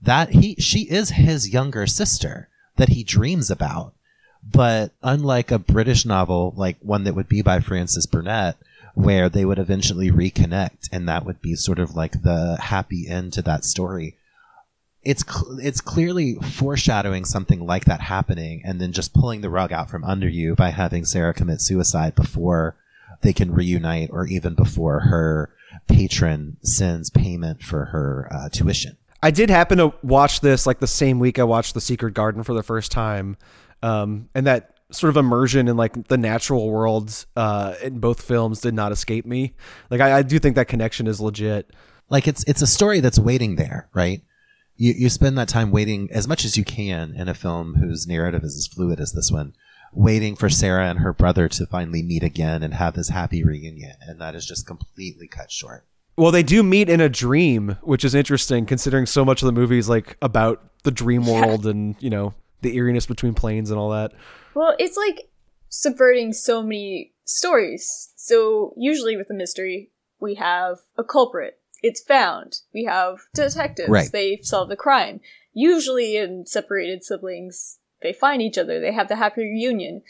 [0.00, 3.94] That he she is his younger sister that he dreams about.
[4.42, 8.56] But unlike a British novel, like one that would be by Frances Burnett,
[8.94, 13.32] where they would eventually reconnect, and that would be sort of like the happy end
[13.34, 14.16] to that story.
[15.02, 19.72] It's cl- it's clearly foreshadowing something like that happening, and then just pulling the rug
[19.72, 22.76] out from under you by having Sarah commit suicide before
[23.22, 25.50] they can reunite, or even before her
[25.88, 28.96] patron sends payment for her uh, tuition.
[29.22, 32.42] I did happen to watch this like the same week I watched The Secret Garden
[32.42, 33.36] for the first time,
[33.82, 38.60] um, and that sort of immersion in like the natural world uh, in both films
[38.60, 39.54] did not escape me.
[39.90, 41.70] Like I, I do think that connection is legit.
[42.08, 44.22] like it's it's a story that's waiting there, right?
[44.76, 48.06] You you spend that time waiting as much as you can in a film whose
[48.06, 49.54] narrative is as fluid as this one,
[49.92, 53.96] waiting for Sarah and her brother to finally meet again and have this happy reunion,
[54.06, 55.86] and that is just completely cut short.
[56.16, 59.52] Well, they do meet in a dream, which is interesting considering so much of the
[59.52, 63.78] movie is like about the dream world and you know the eeriness between planes and
[63.78, 64.12] all that.
[64.54, 65.28] Well, it's like
[65.68, 68.12] subverting so many stories.
[68.16, 71.58] So usually with a mystery, we have a culprit.
[71.82, 72.58] It's found.
[72.72, 73.88] We have detectives.
[73.88, 74.10] Right.
[74.10, 75.20] They solve the crime.
[75.52, 78.80] Usually in separated siblings, they find each other.
[78.80, 80.02] They have the happy reunion.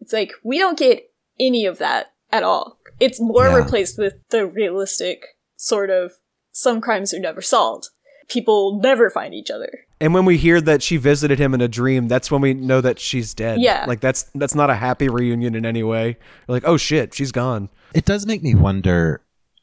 [0.00, 2.78] It's like we don't get any of that at all.
[3.00, 3.56] It's more Yeah.
[3.56, 5.24] replaced with the realistic
[5.56, 6.12] sort of
[6.52, 7.88] some crimes are never solved.
[8.28, 9.86] People never find each other.
[10.00, 12.80] And when we hear that she visited him in a dream, that's when we know
[12.80, 13.60] that she's dead.
[13.60, 13.84] Yeah.
[13.86, 16.16] like that's that's not a happy reunion in any way.
[16.46, 17.68] We're like, oh shit, she's gone.
[17.94, 19.22] It does make me wonder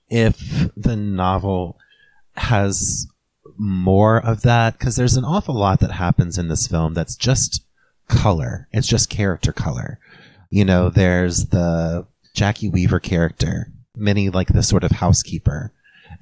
[0.10, 1.78] if the novel
[2.36, 3.08] has
[3.58, 7.63] more of that because there's an awful lot that happens in this film that's just
[8.08, 8.67] color.
[8.71, 10.00] It's just character color.
[10.50, 15.71] You know, there's the Jacki Weaver character, Minnie, like the sort of housekeeper,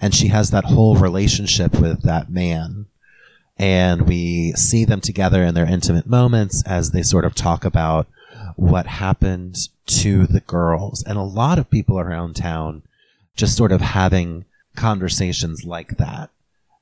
[0.01, 2.85] and she has that whole relationship with that man.
[3.57, 8.07] And we see them together in their intimate moments as they sort of talk about
[8.55, 9.57] what happened
[9.87, 11.03] to the girls.
[11.03, 12.83] And a lot of people around town
[13.35, 16.29] just sort of having conversations like that.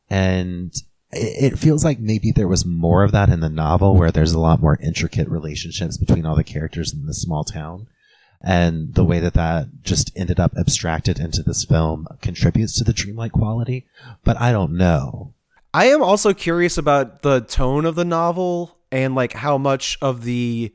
[0.10, 0.74] And
[1.12, 4.40] it feels like maybe there was more of that in the novel where there's a
[4.40, 7.88] lot more intricate relationships between all the characters in this small town.
[8.42, 12.94] And the way that that just ended up abstracted into this film contributes to the
[12.94, 13.88] dreamlike quality.
[14.24, 15.34] But I don't know.
[15.74, 20.24] I am also curious about the tone of the novel and like how much of
[20.24, 20.74] the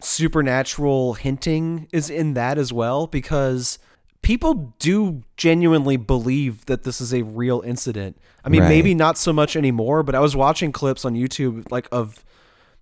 [0.00, 3.78] supernatural hinting is in that as well because
[4.22, 8.16] people do genuinely believe that this is a real incident.
[8.44, 8.68] I mean, Right.
[8.68, 12.24] maybe not so much anymore, but I was watching clips on YouTube like of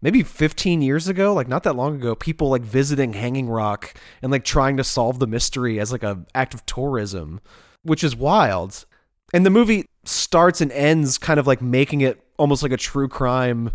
[0.02, 4.32] maybe 15 years ago, like not that long ago, people like visiting Hanging Rock and
[4.32, 7.40] like trying to solve the mystery as like a act of tourism,
[7.82, 8.84] which is wild.
[9.32, 13.08] And the movie starts and ends kind of like making it almost like a true
[13.08, 13.72] crime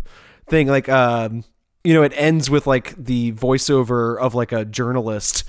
[0.48, 0.66] thing.
[0.66, 1.44] Like, um,
[1.84, 5.44] you know, it ends with like the voiceover of like a journalist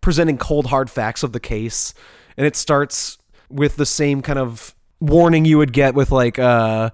[0.00, 1.94] presenting cold hard facts of the case,
[2.36, 6.90] and it starts with the same kind of warning you would get with like uh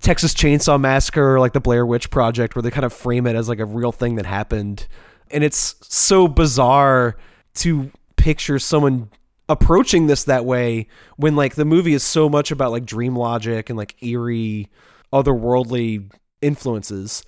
[0.00, 3.48] Texas Chainsaw Massacre like the Blair Witch Project where they kind of frame it as
[3.48, 4.86] like a real thing that happened.
[5.30, 7.16] And it's so bizarre
[7.54, 9.10] to picture someone
[9.48, 13.70] approaching this that way when like the movie is so much about like dream logic
[13.70, 14.68] and like eerie
[15.12, 16.10] otherworldly
[16.42, 17.22] influences.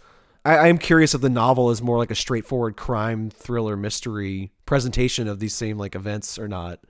[0.45, 5.29] I am curious if the novel is more like a straightforward crime thriller mystery presentation
[5.29, 6.81] of these same like events or not.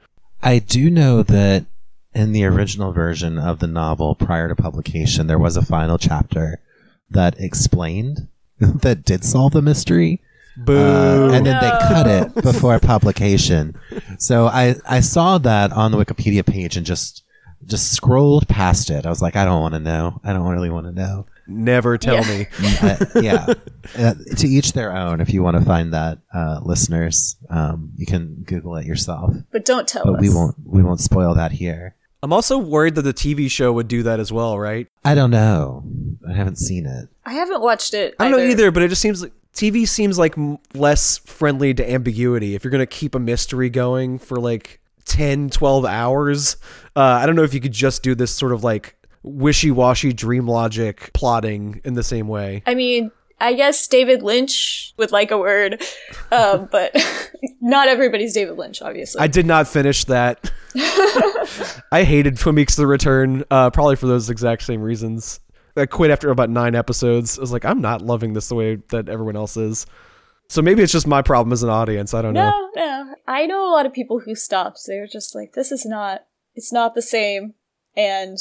[0.42, 1.66] I do know that
[2.14, 6.60] in the original version of the novel prior to publication, there was a final chapter
[7.10, 8.28] that explained
[8.58, 10.20] that did solve the mystery.
[10.66, 13.76] Uh, and then they cut it before publication.
[14.18, 17.22] So I, I saw that on the Wikipedia page and just
[17.64, 19.04] just scrolled past it.
[19.06, 20.20] I was like, I don't want to know.
[20.24, 21.26] I don't really want to know.
[21.46, 22.38] Never tell Yeah.
[22.38, 22.46] me.
[22.80, 23.46] Uh, yeah.
[23.98, 25.20] Uh, to each their own.
[25.20, 29.34] If you want to find that, uh, listeners, um, you can Google it yourself.
[29.52, 30.20] But don't tell But us.
[30.22, 31.94] we won't we won't spoil that here.
[32.22, 34.88] I'm also worried that the TV show would do that as well, right?
[35.04, 35.84] I don't know.
[36.28, 37.08] I haven't seen it.
[37.24, 38.14] I haven't watched it.
[38.18, 41.74] I don't know either, but it just seems like TV seems like m- less friendly
[41.74, 42.54] to ambiguity.
[42.54, 46.56] If you're going to keep a mystery going for like 10, 12 hours.
[46.94, 50.46] Uh, I don't know if you could just do this sort of like wishy-washy dream
[50.46, 52.62] logic plotting in the same way.
[52.66, 53.10] I mean,
[53.40, 55.82] I guess David Lynch would like a word,
[56.30, 56.96] uh, but
[57.60, 59.20] not everybody's David Lynch, obviously.
[59.20, 60.50] I did not finish that.
[61.92, 65.40] I hated Twin Peaks: The Return, uh, probably for those exact same reasons.
[65.76, 67.38] I quit after about nine episodes.
[67.38, 69.86] I was like, I'm not loving this the way that everyone else is.
[70.48, 72.14] So maybe it's just my problem as an audience.
[72.14, 72.50] I don't know.
[72.50, 73.14] no, no.
[73.28, 74.80] I know a lot of people who stopped.
[74.86, 76.24] They're just like, this is not,
[76.56, 77.54] it's not the same.
[77.94, 78.38] And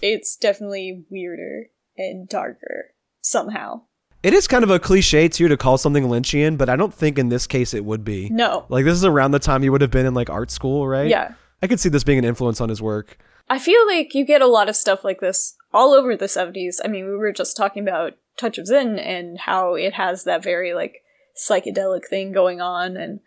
[0.00, 1.66] it's definitely weirder
[1.98, 3.82] and darker somehow.
[4.22, 7.18] It is kind of a cliche too to call something Lynchian, but I don't think
[7.18, 8.28] in this case it would be.
[8.30, 8.66] No.
[8.68, 11.08] Like this is around the time you would have been in like art school, right?
[11.08, 11.34] Yeah.
[11.62, 13.16] I could see this being an influence on his work.
[13.48, 16.76] I feel like you get a lot of stuff like this all over the 70s.
[16.84, 20.42] I mean, we were just talking about Touch of Zen and how it has that
[20.42, 21.02] very like
[21.36, 23.20] psychedelic thing going on and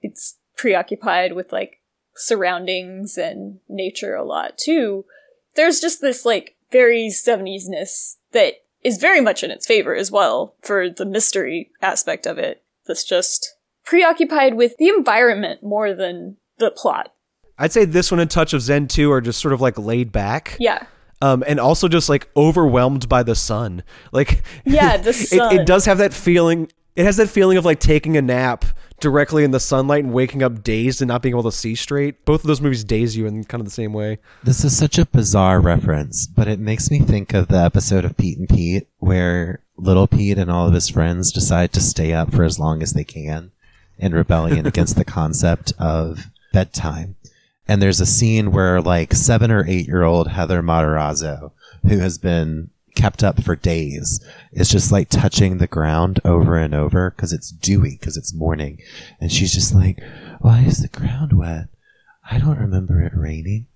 [0.00, 1.80] it's preoccupied with like
[2.16, 5.04] surroundings and nature a lot too.
[5.54, 8.54] There's just this like very 70s-ness that
[8.88, 12.62] is very much in its favor as well for the mystery aspect of it.
[12.86, 17.12] That's just preoccupied with the environment more than the plot.
[17.58, 20.10] I'd say this one and Touch of Zen 2 are just sort of like laid
[20.12, 20.56] back.
[20.58, 20.86] Yeah.
[21.20, 23.82] Um, and also just like overwhelmed by the sun.
[24.12, 25.54] Like Yeah, the it, sun.
[25.58, 28.64] it does have that feeling it has that feeling of like taking a nap
[28.98, 32.24] directly in the sunlight and waking up dazed and not being able to see straight.
[32.24, 34.18] Both of those movies daze you in kind of the same way.
[34.42, 38.16] This is such a bizarre reference, but it makes me think of the episode of
[38.16, 42.34] Pete and Pete where little Pete and all of his friends decide to stay up
[42.34, 43.52] for as long as they can
[43.96, 47.14] in rebellion against the concept of bedtime.
[47.68, 51.52] And there's a scene where like seven or eight year old Heather Matarazzo,
[51.86, 54.20] who has been kept up for days,
[54.52, 58.80] It's just like touching the ground over and over because it's dewy, because it's morning.
[59.20, 60.00] And she's just like,
[60.40, 61.68] why is the ground wet?
[62.30, 63.66] I don't remember it raining.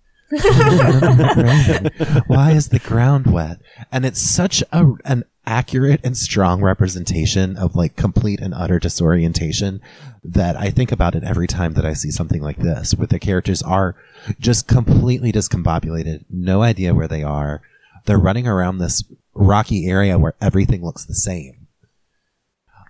[2.27, 3.61] Why is the ground wet?
[3.91, 9.81] And it's such a, an accurate and strong representation of like complete and utter disorientation
[10.25, 13.19] that I think about it every time that I see something like this, where the
[13.19, 13.97] characters are
[14.39, 17.61] just completely discombobulated, no idea where they are.
[18.05, 21.67] They're running around this rocky area where everything looks the same.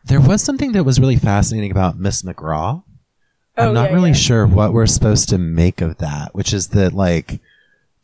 [0.05, 2.83] There was something that was really fascinating about Miss McCraw.
[3.57, 4.17] I'm Oh, not yeah, really yeah.
[4.17, 7.41] sure what we're supposed to make of that, which is that like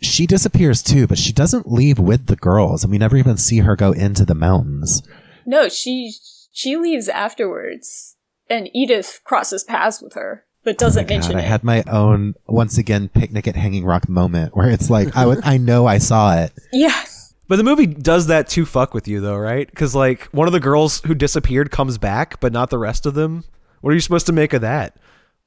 [0.01, 3.59] she disappears too, but she doesn't leave with the girls, and we never even see
[3.61, 5.03] her go into the mountains.
[5.47, 6.13] No, she
[6.53, 8.17] she leaves afterwards,
[8.49, 11.83] and Edith crosses paths with her, but doesn't Oh my mention God, I had my
[11.91, 15.87] own once again picnic at Hanging Rock moment where it's like I would I know
[15.87, 16.53] I saw it.
[16.73, 17.05] yeah,
[17.49, 19.67] But the movie does that to fuck with you though, right?
[19.69, 23.15] Because like one of the girls who disappeared comes back, but not the rest of
[23.15, 23.45] them.
[23.81, 24.97] What are you supposed to make of that?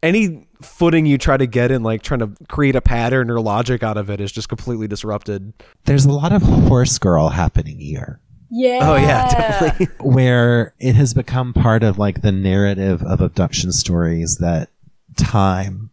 [0.03, 3.83] Any footing you try to get in, like trying to create a pattern or logic
[3.83, 5.53] out of it, is just completely disrupted.
[5.85, 8.19] There's a lot of horse girl happening here.
[8.49, 8.79] yeah.
[8.81, 9.85] Oh yeah, definitely.
[9.99, 14.69] where it has become part of like the narrative of abduction stories that
[15.17, 15.89] time.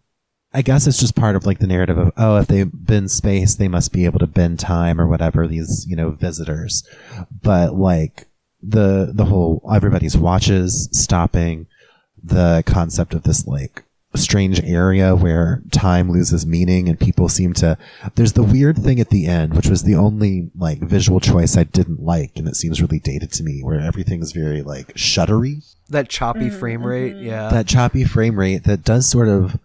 [0.52, 3.54] I guess it's just part of like the narrative of oh if they've been space
[3.54, 6.82] they must be able to bend time or whatever these you know visitors.
[7.42, 8.26] But like
[8.62, 11.66] the the whole everybody's watches stopping
[12.22, 13.84] the concept of this like
[14.18, 17.76] strange area where time loses meaning and people seem to
[18.14, 21.64] there's the weird thing at the end which was the only like visual choice I
[21.64, 26.08] didn't like and it seems really dated to me where everything's very like shuddery that
[26.08, 26.88] choppy mm, frame mm-hmm.
[26.88, 27.48] rate, yeah.
[27.48, 29.58] that choppy frame rate that does sort of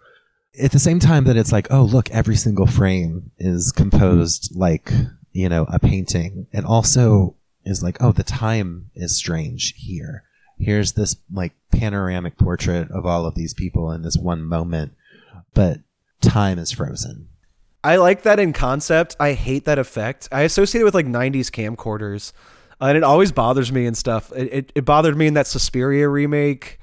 [0.62, 4.91] at the same time that it's like oh look every single frame is composed like
[5.32, 7.36] you know a painting it also
[7.66, 10.24] is like oh the time is strange here
[10.58, 14.93] here's this like panoramic portrait of all of these people in this one moment
[15.54, 15.80] but
[16.22, 17.28] time is frozen
[17.84, 19.16] I like that in concept.
[19.20, 20.30] I hate that effect.
[20.32, 22.32] I associate it with like 90s camcorders.
[22.82, 24.32] Uh, and it always bothers me and stuff.
[24.34, 26.80] It, it, it bothered me in that Suspiria remake.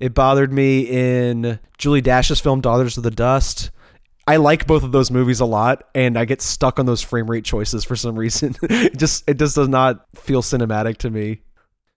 [0.00, 3.70] It bothered me in Julie Dash's film Daughters of the Dust.
[4.26, 7.28] I like both of those movies a lot, and I get stuck on those frame
[7.28, 8.54] rate choices for some reason.
[8.62, 11.40] it just it just does not feel cinematic to me.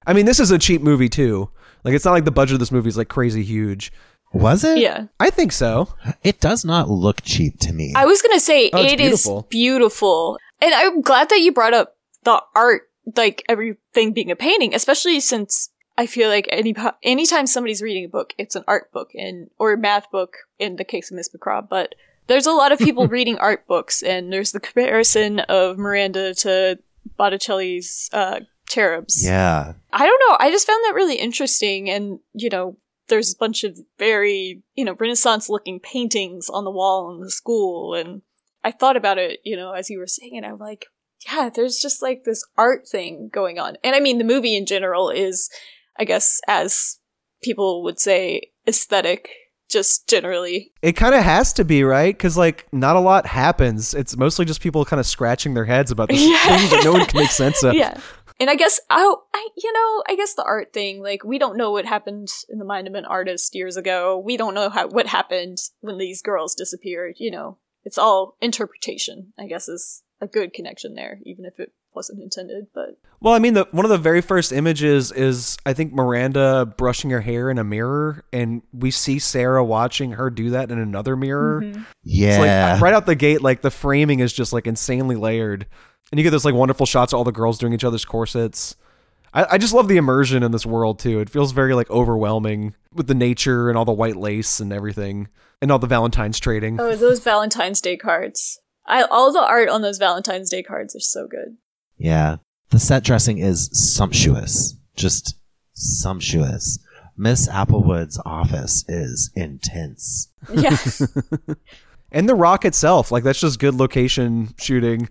[0.06, 1.49] I mean, this is a cheap movie too.
[1.84, 3.91] Like it's not like the budget of this movie is like crazy huge.
[4.34, 5.06] was it Yeah.
[5.20, 5.89] I think so.
[6.24, 9.24] it does not look cheap to me I was gonna say Oh, it's it is
[9.24, 9.47] beautiful.
[9.49, 12.84] beautiful, and I'm glad that you brought up the art,
[13.18, 16.74] like everything being a painting, especially since I feel like any
[17.04, 20.78] anytime somebody's reading a book, it's an art book and or a math book in
[20.78, 21.95] the case of Miss McCraw, but.
[22.28, 26.80] There's a lot of people reading art books, and there's the comparison of Miranda to
[27.18, 29.24] Botticelli's uh, cherubs.
[29.26, 30.38] yeah I don't know.
[30.39, 31.89] I just found that really interesting.
[31.89, 32.78] And, you know,
[33.09, 37.30] there's a bunch of very, you know, Renaissance looking paintings on the wall in the
[37.30, 37.93] school.
[37.93, 38.22] And
[38.64, 40.88] I thought about it, you know, as you were saying it, I'm like,
[41.32, 43.78] yeah, there's just like this art thing going on.
[43.84, 45.49] And I mean, the movie in general is,
[45.99, 46.97] I guess, as
[47.43, 49.30] people would say, aesthetic,
[49.70, 50.72] just generally.
[50.82, 52.16] It kind of has to be, right?
[52.18, 53.93] Because, like, not a lot happens.
[53.93, 56.57] It's mostly just people kind of scratching their heads about this Yeah.
[56.57, 57.74] thing that no one can make sense of.
[57.76, 57.99] yeah.
[58.39, 61.57] And I guess oh, I you know, I guess the art thing, like we don't
[61.57, 64.17] know what happened in the mind of an artist years ago.
[64.17, 67.57] We don't know how what happened when these girls disappeared, you know.
[67.86, 72.67] It's all interpretation, I guess is a good connection there, even if it wasn't intended,
[72.73, 76.65] but Well, I mean, the one of the very first images is I think Miranda
[76.65, 80.79] brushing her hair in a mirror, and we see Sarah watching her do that in
[80.79, 81.61] another mirror.
[81.61, 81.81] Mm-hmm.
[82.05, 82.79] It's like Yeah.
[82.81, 85.67] right out the gate, like the framing is just like insanely layered,
[86.14, 88.76] and you get those like wonderful shots of all the girls doing each other's corsets.
[89.34, 91.20] I, I just love the immersion in this world too.
[91.20, 95.28] It feels very like overwhelming with the nature and all the white lace and everything,
[95.59, 96.80] and all the Valentine's trading.
[96.80, 98.59] oh, those Valentine's Day cards.
[98.86, 101.57] I all the art on those Valentine's Day cards are so good.
[101.97, 102.36] Yeah.
[102.70, 104.78] The set dressing is sumptuous.
[104.95, 105.39] Just
[105.74, 106.78] sumptuous.
[107.18, 110.30] Miss Applewood's office is intense.
[110.53, 110.78] Yeah.
[112.11, 115.09] and the rock itself like that's just good location shooting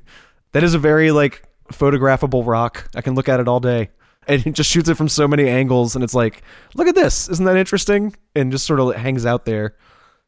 [0.53, 2.88] that is a very like photographable rock.
[2.94, 3.90] I can look at it all day.
[4.28, 6.42] And it just shoots it from so many angles and it's like
[6.74, 7.28] look at this.
[7.28, 8.14] Isn't that interesting?
[8.36, 9.74] And just sort of hangs out there.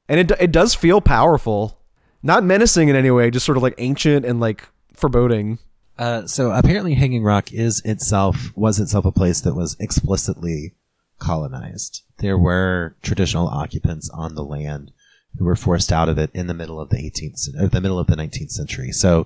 [0.09, 1.81] And it, it does feel powerful.
[2.23, 5.59] Not menacing in any way just sort of like ancient and like foreboding.
[5.97, 10.75] Uh, so apparently Hanging Rock is itself, was itself a place that was explicitly
[11.19, 12.03] colonized.
[12.19, 14.93] There were traditional occupants on the land
[15.39, 17.81] who were forced out of it in the middle of the 18th, cen- or the
[17.81, 18.91] middle of the 19th century.
[18.93, 19.25] So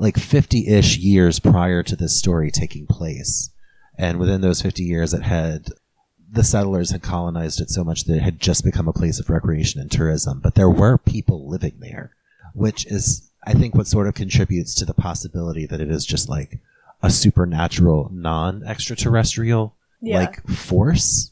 [0.00, 3.50] like 50-ish years prior to this story taking place.
[3.98, 5.66] And within those 50 years, it had,
[6.32, 9.28] the settlers had colonized it so much that it had just become a place of
[9.28, 10.40] recreation and tourism.
[10.42, 12.12] But there were people living there,
[12.54, 16.30] which is, I think, what sort of contributes to the possibility that it is just
[16.30, 16.58] like
[17.02, 20.18] a supernatural, non-extraterrestrial, Yeah.
[20.18, 21.30] like force.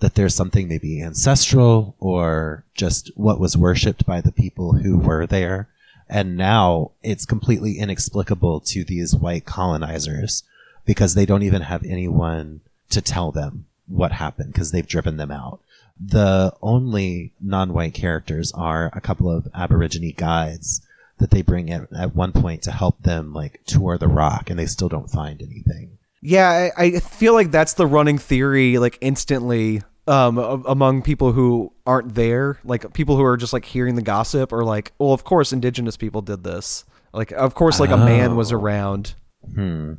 [0.00, 5.26] That there's something maybe ancestral or just what was worshipped by the people who were
[5.26, 5.68] there.
[6.14, 10.44] And now it's completely inexplicable to these white colonizers
[10.86, 12.60] because they don't even have anyone
[12.90, 15.58] to tell them what happened because they've driven them out.
[16.00, 20.82] The only non-white characters are a couple of Aborigine guides
[21.18, 24.56] that they bring in at one point to help them like tour the rock and
[24.56, 25.98] they still don't find anything.
[26.20, 31.72] Yeah, I, I feel like that's the running theory, like instantly, um, among people who
[31.86, 35.24] aren't there, like people who are just like hearing the gossip, or like, well, of
[35.24, 36.84] course, indigenous people did this.
[37.12, 38.56] Like, of course, like a man was Oh.
[38.56, 39.14] around.
[39.54, 39.94] Hmm.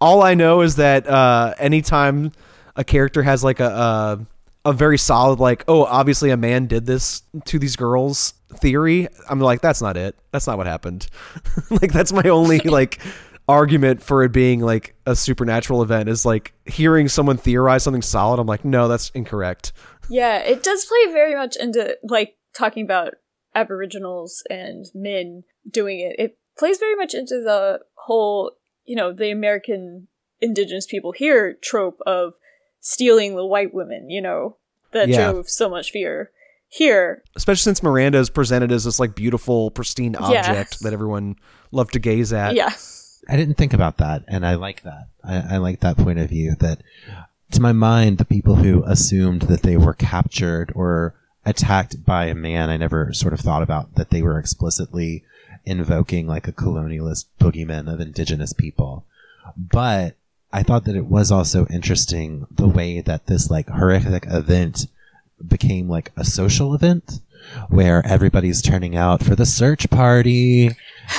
[0.00, 2.32] All I know is that uh, anytime
[2.76, 4.26] a character has like a, a
[4.70, 9.38] a very solid, like, oh, obviously a man did this to these girls theory, I'm
[9.40, 10.16] like, that's not it.
[10.32, 11.06] That's not what happened.
[11.70, 13.00] like, that's my only like
[13.48, 18.40] argument for it being like a supernatural event is like hearing someone theorize something solid.
[18.40, 19.72] I'm like, no, that's incorrect.
[20.08, 23.14] Yeah, it does play very much into like talking about
[23.54, 26.16] aboriginals and men doing it.
[26.18, 28.52] It plays very much into the whole,
[28.84, 30.08] you know, the American
[30.40, 32.34] indigenous people here trope of
[32.80, 34.56] stealing the white women, you know,
[34.92, 35.30] that Yeah.
[35.32, 36.30] drove so much fear
[36.68, 37.22] here.
[37.34, 41.36] Especially since Miranda is presented as this like beautiful, pristine object that everyone
[41.72, 42.54] loved to gaze at.
[42.54, 42.72] Yeah.
[43.28, 45.08] I didn't think about that, and I like that.
[45.24, 46.54] I, I like that point of view.
[46.60, 46.82] That,
[47.52, 51.14] to my mind, the people who assumed that they were captured or
[51.44, 55.24] attacked by a man, I never sort of thought about that they were explicitly
[55.64, 59.04] invoking like a colonialist boogeyman of indigenous people.
[59.56, 60.14] But
[60.52, 64.86] I thought that it was also interesting the way that this like horrific event
[65.46, 67.20] became like a social event
[67.68, 70.70] where everybody's turning out for the search party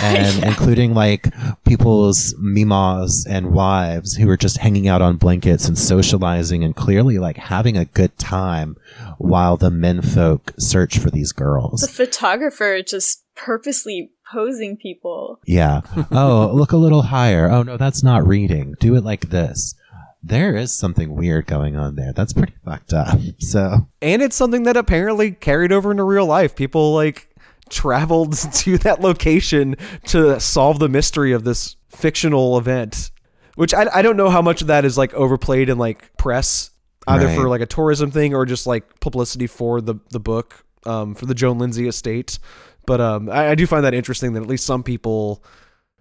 [0.01, 1.33] and including like
[1.65, 7.17] people's mimas and wives who are just hanging out on blankets and socializing and clearly
[7.19, 8.75] like having a good time
[9.17, 11.81] while the menfolk search for these girls.
[11.81, 15.39] The photographer just purposely posing people.
[15.45, 15.81] Yeah.
[16.11, 17.49] Oh, look a little higher.
[17.49, 18.75] Oh no, that's not reading.
[18.79, 19.75] Do it like this.
[20.23, 22.11] There is something weird going on there.
[22.13, 23.17] That's pretty fucked up.
[23.39, 26.55] So and it's something that apparently carried over into real life.
[26.55, 27.29] People like
[27.69, 29.75] traveled to that location
[30.07, 33.11] to solve the mystery of this fictional event,
[33.55, 36.71] which I, I don't know how much of that is like overplayed in like press,
[37.07, 37.35] either Right.
[37.37, 41.25] for like a tourism thing or just like publicity for the the book, um, for
[41.25, 42.39] the Joan Lindsay estate.
[42.85, 45.43] But um, I, I do find that interesting that at least some people,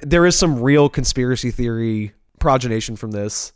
[0.00, 3.52] there is some real conspiracy theory progenation from this.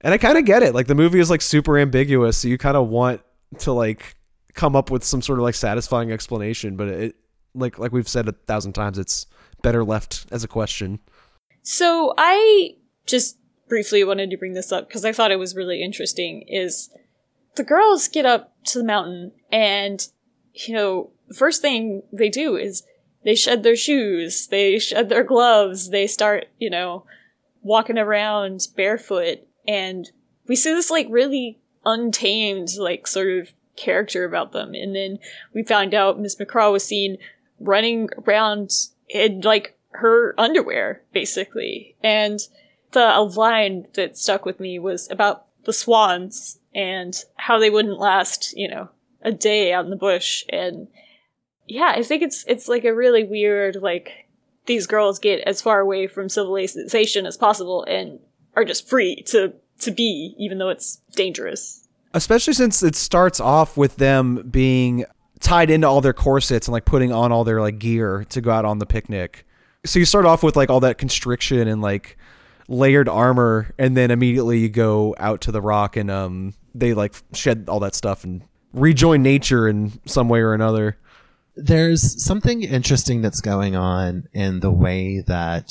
[0.00, 0.74] And I kind of get it.
[0.74, 3.20] Like the movie is like super ambiguous, so you kind of want
[3.58, 4.16] to like
[4.54, 7.16] come up with some sort of like satisfying explanation, but it
[7.54, 9.26] like like we've said a thousand times, it's
[9.62, 11.00] better left as a question.
[11.62, 12.76] So I
[13.06, 13.38] just
[13.68, 16.44] briefly wanted to bring this up because I thought it was really interesting.
[16.48, 16.90] Is
[17.56, 20.06] the girls get up to the mountain and
[20.54, 22.84] you know first thing they do is
[23.24, 27.04] they shed their shoes, they shed their gloves, they start you know
[27.62, 30.10] walking around barefoot, and
[30.48, 34.74] we see this like really untamed like sort of character about them.
[34.74, 35.18] And then
[35.54, 37.18] we found out Miss McCraw was seen
[37.60, 38.72] running around
[39.08, 41.94] in like her underwear, basically.
[42.02, 42.40] And
[42.92, 48.56] the line that stuck with me was about the swans and how they wouldn't last,
[48.56, 48.88] you know,
[49.20, 50.44] a day out in the bush.
[50.48, 50.88] And
[51.66, 54.28] yeah, I think it's it's like a really weird like
[54.64, 58.20] these girls get as far away from civilization as possible and
[58.58, 61.86] are just free to to be, even though it's dangerous.
[62.12, 65.04] Especially since it starts off with them being
[65.38, 68.50] tied into all their corsets and like putting on all their like gear to go
[68.50, 69.46] out on the picnic.
[69.86, 72.18] So you start off with like all that constriction and like
[72.66, 77.14] layered armor and then immediately you go out to the rock and um they like
[77.32, 78.42] shed all that stuff and
[78.72, 80.98] rejoin nature in some way or another.
[81.54, 85.70] There's something interesting that's going on in the way that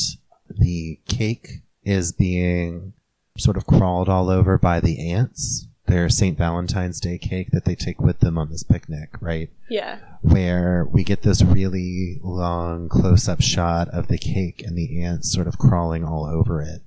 [0.50, 2.92] the cake is being
[3.38, 5.68] sort of crawled all over by the ants.
[5.86, 6.38] Their St.
[6.38, 9.50] Valentine's Day cake that they take with them on this picnic, right?
[9.70, 10.00] Yeah.
[10.22, 15.32] Where we get this really long close up shot of the cake and the ants
[15.32, 16.82] sort of crawling all over it,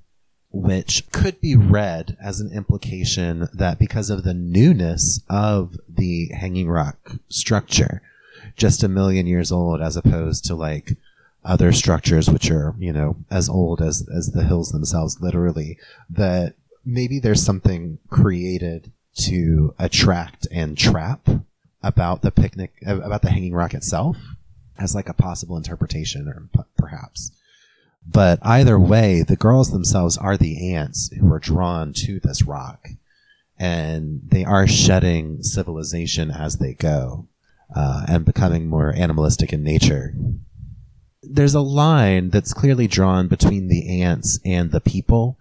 [0.51, 6.69] which could be read as an implication that because of the newness of the Hanging
[6.69, 8.03] Rock structure,
[8.55, 10.99] just a million years old as opposed to like
[11.45, 15.79] other structures which are you know as old as as the hills themselves literally
[16.09, 21.29] that maybe there's something created to attract and trap
[21.83, 24.17] about the picnic about the hanging rock itself
[24.79, 27.33] as like a possible interpretation or perhaps.
[28.07, 32.89] But either way the girls themselves are the ants who are drawn to this rock
[33.59, 37.27] and they are shedding civilization as they go
[37.75, 40.15] uh, and becoming more animalistic in nature
[41.23, 45.37] there's a line that's clearly drawn between the ants and the people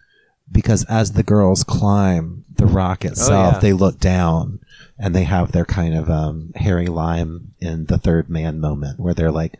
[0.52, 3.60] because as the girls climb the rock itself, yeah.
[3.60, 4.60] they look down
[4.98, 9.14] and they have their kind of um, Harry Lime in the third man moment where
[9.14, 9.54] they're like,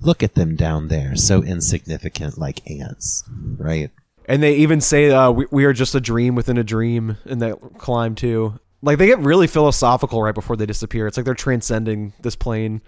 [0.00, 3.24] look at them down there, so insignificant like ants,
[3.56, 3.90] right?
[4.26, 7.38] And they even say uh, we, we are just a dream within a dream in
[7.38, 8.58] that climb too.
[8.82, 11.06] Like they get really philosophical right before they disappear.
[11.06, 12.82] It's like they're transcending this plane.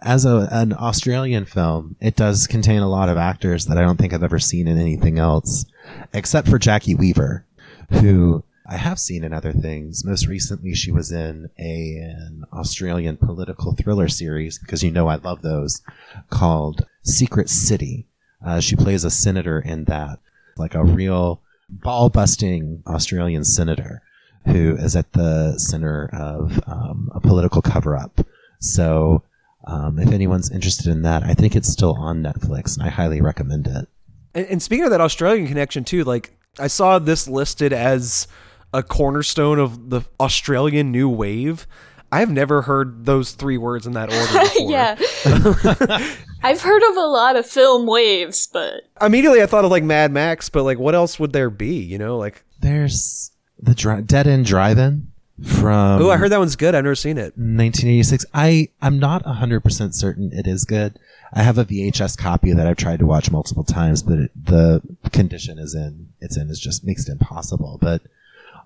[0.00, 3.96] As a, an Australian film, it does contain a lot of actors that I don't
[3.96, 5.66] think I've ever seen in anything else,
[6.12, 7.44] except for Jacki Weaver,
[7.90, 10.04] who I have seen in other things.
[10.04, 15.16] Most recently, she was in a, an Australian political thriller series, because you know I
[15.16, 15.82] love those,
[16.30, 18.06] called Secret City.
[18.44, 20.20] Uh, she plays a senator in that,
[20.56, 24.02] like a real ball busting Australian senator
[24.46, 28.20] who is at the center of um, a political cover up.
[28.60, 29.22] So,
[29.66, 33.20] um, if anyone's interested in that, I think it's still on Netflix, and I highly
[33.20, 33.88] recommend it.
[34.34, 38.28] And, and speaking of that Australian connection too, like I saw this listed as
[38.72, 41.66] a cornerstone of the Australian new wave.
[42.10, 44.70] I've never heard those three words in that order before.
[44.70, 44.96] yeah.
[46.42, 50.12] I've heard of a lot of film waves, but Immediately I thought of like Mad
[50.12, 51.76] Max, but like what else would there be?
[51.82, 55.07] You know, like There's the dri- Dead End Drive-In
[55.44, 56.74] from oh, I heard that one's good.
[56.74, 57.36] I've never seen it.
[57.36, 58.24] 1986.
[58.34, 60.98] I I'm not 100% certain it is good.
[61.32, 64.82] I have a VHS copy that I've tried to watch multiple times, but it, the
[65.12, 67.78] condition is in it's in is just makes it impossible.
[67.80, 68.02] But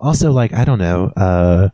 [0.00, 1.70] also, like I don't know, uh,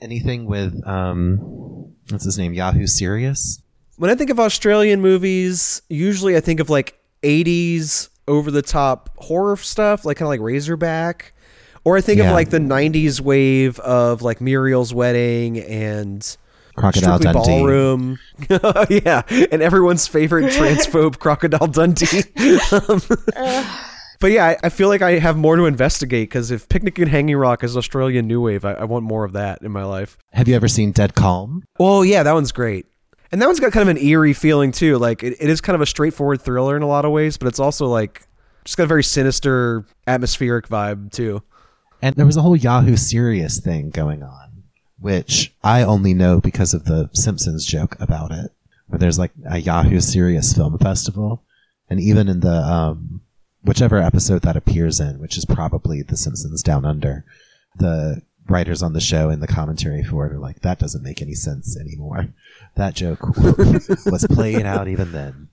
[0.00, 3.62] anything with um, what's his name, Yahoo Serious.
[3.96, 9.10] When I think of Australian movies, usually I think of like 80s over the top
[9.16, 11.34] horror stuff, like kind of like Razorback.
[11.84, 12.28] Or I think Yeah.
[12.28, 16.36] of like the 90s wave of like Muriel's Wedding and
[16.76, 17.50] Crocodile Strictly Dundee.
[17.50, 18.18] Ballroom.
[19.04, 22.22] yeah, and everyone's favorite transphobe Crocodile Dundee.
[22.72, 23.00] Um,
[24.20, 27.08] but yeah, I, I feel like I have more to investigate because if Picnic and
[27.08, 30.16] Hanging Rock is Australian New Wave, I, I want more of that in my life.
[30.32, 31.64] Have you ever seen Dead Calm?
[31.80, 32.86] Well, yeah, that one's great.
[33.32, 34.96] And that one's got kind of an eerie feeling too.
[34.98, 37.48] Like it, it is kind of a straightforward thriller in a lot of ways, but
[37.48, 38.22] it's also like
[38.64, 41.42] just got a very sinister atmospheric vibe too.
[42.02, 44.64] And there was a whole Yahoo Serious thing going on,
[44.98, 48.50] which I only know because of the Simpsons joke about it,
[48.88, 51.44] where there's like a Yahoo Serious Film Festival.
[51.88, 53.20] And even in the, um,
[53.62, 57.24] whichever episode that appears in, which is probably The Simpsons Down Under,
[57.76, 61.22] the writers on the show and the commentary for it are like, that doesn't make
[61.22, 62.26] any sense anymore.
[62.74, 63.20] That joke
[64.06, 65.48] was played out even then.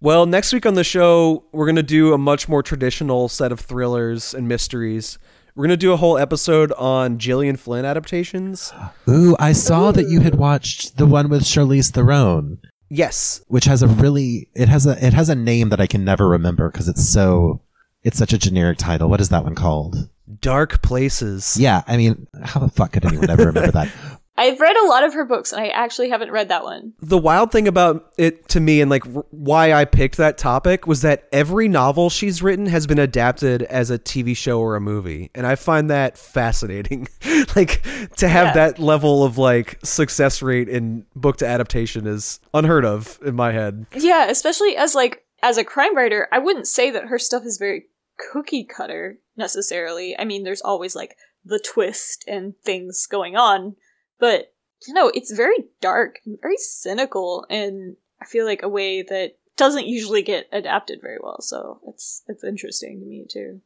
[0.00, 3.52] Well, next week on the show, we're going to do a much more traditional set
[3.52, 5.18] of thrillers and mysteries.
[5.56, 8.72] We're going to do a whole episode on Gillian Flynn adaptations.
[9.08, 13.44] Ooh, I saw that you had watched the one with Charlize Theron, Yes.
[13.46, 16.28] which has a really it has a it has a name that I can never
[16.28, 17.60] remember because it's so
[18.02, 19.08] it's such a generic title.
[19.08, 20.08] What is that one called?
[20.40, 21.56] Dark Places.
[21.58, 23.88] Yeah, I mean, how the fuck could anyone ever remember that?
[24.36, 26.94] I've read a lot of her books, and I actually haven't read that one.
[27.00, 30.86] The wild thing about it to me and like r- why I picked that topic
[30.88, 34.80] was that every novel she's written has been adapted as a TV show or a
[34.80, 35.30] movie.
[35.36, 37.06] And I find that fascinating.
[37.56, 37.82] like
[38.16, 38.52] to have Yeah.
[38.54, 43.52] that level of like success rate in book to adaptation is unheard of in my
[43.52, 43.86] head.
[43.94, 47.56] Yeah, especially as like as a crime writer, I wouldn't say that her stuff is
[47.58, 47.84] very
[48.32, 50.18] cookie cutter necessarily.
[50.18, 53.76] I mean, there's always like the twist and things going on,
[54.24, 54.54] but
[54.86, 59.36] you know, it's very dark and very cynical and I feel like a way that
[59.58, 61.42] doesn't usually get adapted very well.
[61.42, 63.60] So it's it's interesting to me too.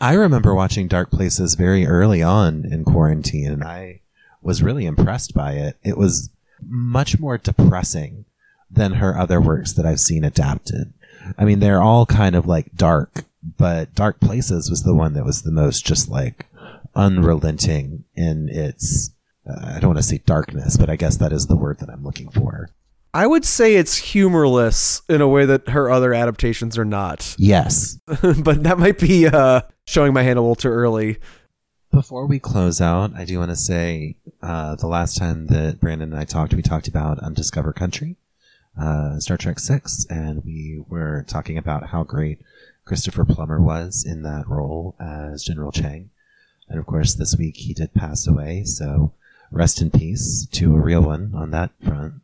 [0.00, 4.02] I remember watching Dark Places very early on in quarantine, and I
[4.40, 5.76] was really impressed by it.
[5.82, 6.30] It was
[6.64, 8.26] much more depressing
[8.70, 10.92] than her other works that I've seen adapted.
[11.36, 13.24] I mean, they're all kind of like dark,
[13.58, 16.46] but Dark Places was the one that was the most just like
[16.94, 19.10] unrelenting in its,
[19.50, 21.90] uh, I don't want to say darkness, but I guess that is the word that
[21.90, 22.70] I'm looking for.
[23.12, 27.34] I would say it's humorless in a way that her other adaptations are not.
[27.38, 27.98] Yes.
[28.06, 31.18] but that might be uh, showing my hand a little too early.
[31.90, 36.12] Before we close out, I do want to say uh, the last time that Brandon
[36.12, 38.16] and I talked, we talked about Undiscovered Country,
[38.80, 42.38] uh, Star Trek Six, and we were talking about how great
[42.84, 46.10] Christopher Plummer was in that role as General Chang.
[46.68, 49.12] And of course, this week he did pass away, so
[49.50, 52.14] rest in peace to a real one on that front.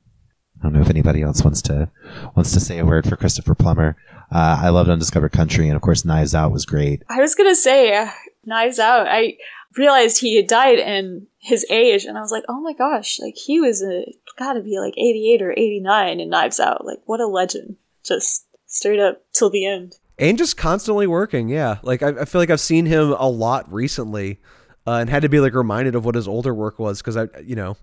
[0.59, 1.91] I don't know if anybody else wants to
[2.35, 3.97] wants to say a word for Christopher Plummer.
[4.33, 7.03] Uh, I loved Undiscovered Country, and of course, Knives Out was great.
[7.09, 8.09] I was gonna say, uh,
[8.45, 9.07] Knives Out.
[9.09, 9.37] I
[9.77, 13.35] realized he had died and his age, and I was like, oh my gosh, like
[13.37, 14.05] he was a
[14.39, 16.85] gotta be like eighty eight or eighty nine in Knives Out.
[16.85, 19.95] Like what a legend, just straight up till the end.
[20.19, 23.71] and just constantly working yeah like i, I feel like i've seen him a lot
[23.73, 24.39] recently
[24.87, 27.27] uh, and had to be like reminded of what his older work was because i
[27.45, 27.77] you know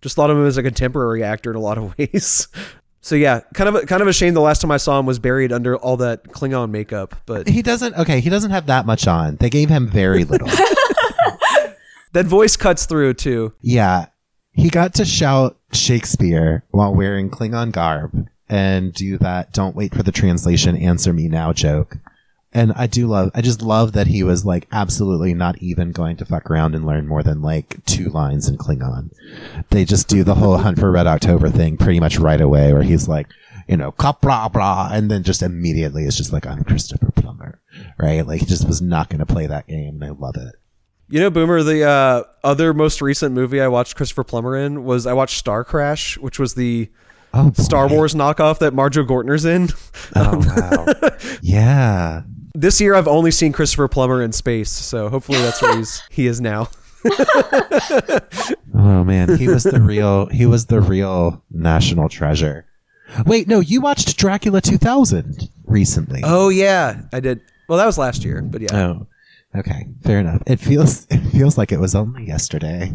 [0.00, 2.48] just thought of him as a contemporary actor in a lot of ways
[3.00, 5.06] so yeah kind of a, kind of a shame the last time i saw him
[5.06, 7.94] was buried under all that klingon makeup but He doesn't.
[7.96, 9.36] Okay, he doesn't have that much on.
[9.36, 10.48] They gave him very little.
[12.12, 14.06] that voice cuts through too yeah,
[14.52, 19.52] he got to shout Shakespeare while wearing Klingon garb and do that.
[19.52, 20.76] Don't wait for the translation.
[20.76, 21.96] Answer me now joke.
[22.54, 23.30] And I do love.
[23.34, 26.86] I just love that he was like absolutely not even going to fuck around and
[26.86, 29.10] learn more than like two lines in Klingon.
[29.70, 32.82] They just do the whole Hunt for Red October thing pretty much right away, where
[32.84, 33.26] he's like.
[33.66, 37.62] You know, blah blah, and then just immediately it's just like I'm Christopher Plummer,
[37.98, 38.20] right?
[38.26, 40.54] Like he just was not going to play that game, and I love it.
[41.08, 45.06] you know boomer the uh, other most recent movie i watched christopher plummer in was
[45.06, 46.90] i watched starcrash which was the
[47.32, 49.68] Oh, star wars knockoff that marjoe gortner's in
[50.14, 51.08] Oh wow.
[51.42, 52.22] yeah.
[52.54, 56.26] This year i've only seen christopher plummer in space so hopefully that's where he's he
[56.26, 56.68] is now
[58.76, 62.66] Oh man, he was the real he was the real national treasure.
[63.24, 66.20] Wait, no, you watched Dracula 2000 recently.
[66.24, 67.40] Oh yeah, I did.
[67.68, 68.76] Well, that was last year, but yeah.
[68.76, 69.06] Oh.
[69.56, 70.42] Okay, fair enough.
[70.46, 72.94] It feels it feels like it was only yesterday.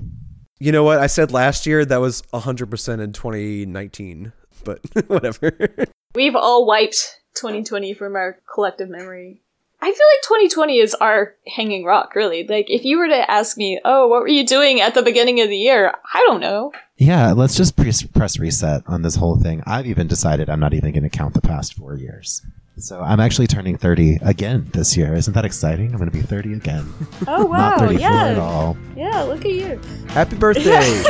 [0.60, 1.00] You know what?
[1.00, 4.34] I said last year that was 100% in 2019,
[4.66, 5.70] but whatever.
[6.14, 9.42] We've all wiped 2020 from our collective memory.
[9.82, 12.46] I feel like 2020 is our hanging rock, really.
[12.46, 15.40] Like, if you were to ask me, oh, what were you doing at the beginning
[15.40, 15.94] of the year?
[16.14, 16.74] I don't know.
[16.98, 19.64] Yeah, let's just pre- press reset on this whole thing.
[19.66, 22.42] I've even decided I'm not even going to count the past 4 years.
[22.76, 25.14] So I'm actually turning 30 again this year.
[25.14, 25.92] Isn't that exciting?
[25.92, 26.86] I'm going to be 30 again.
[27.28, 27.58] Oh, wow.
[27.58, 28.42] not 34 at yeah.
[28.42, 28.78] all.
[28.96, 29.80] Yeah, look at you.
[30.10, 30.64] Happy birthday.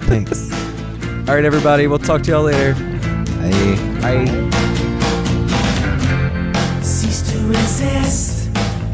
[0.00, 0.52] Thanks.
[1.26, 1.86] All right, everybody.
[1.86, 2.74] We'll talk to y'all later.
[3.34, 4.24] Bye.
[4.24, 4.44] Bye.
[4.54, 4.83] cease to
[7.54, 8.50] resist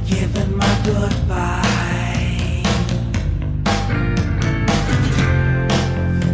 [0.06, 2.62] giving my goodbye.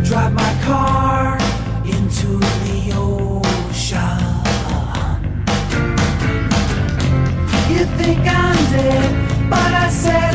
[0.05, 1.39] Drive my car
[1.85, 4.23] into the ocean.
[7.73, 10.26] You think I'm dead, but I say.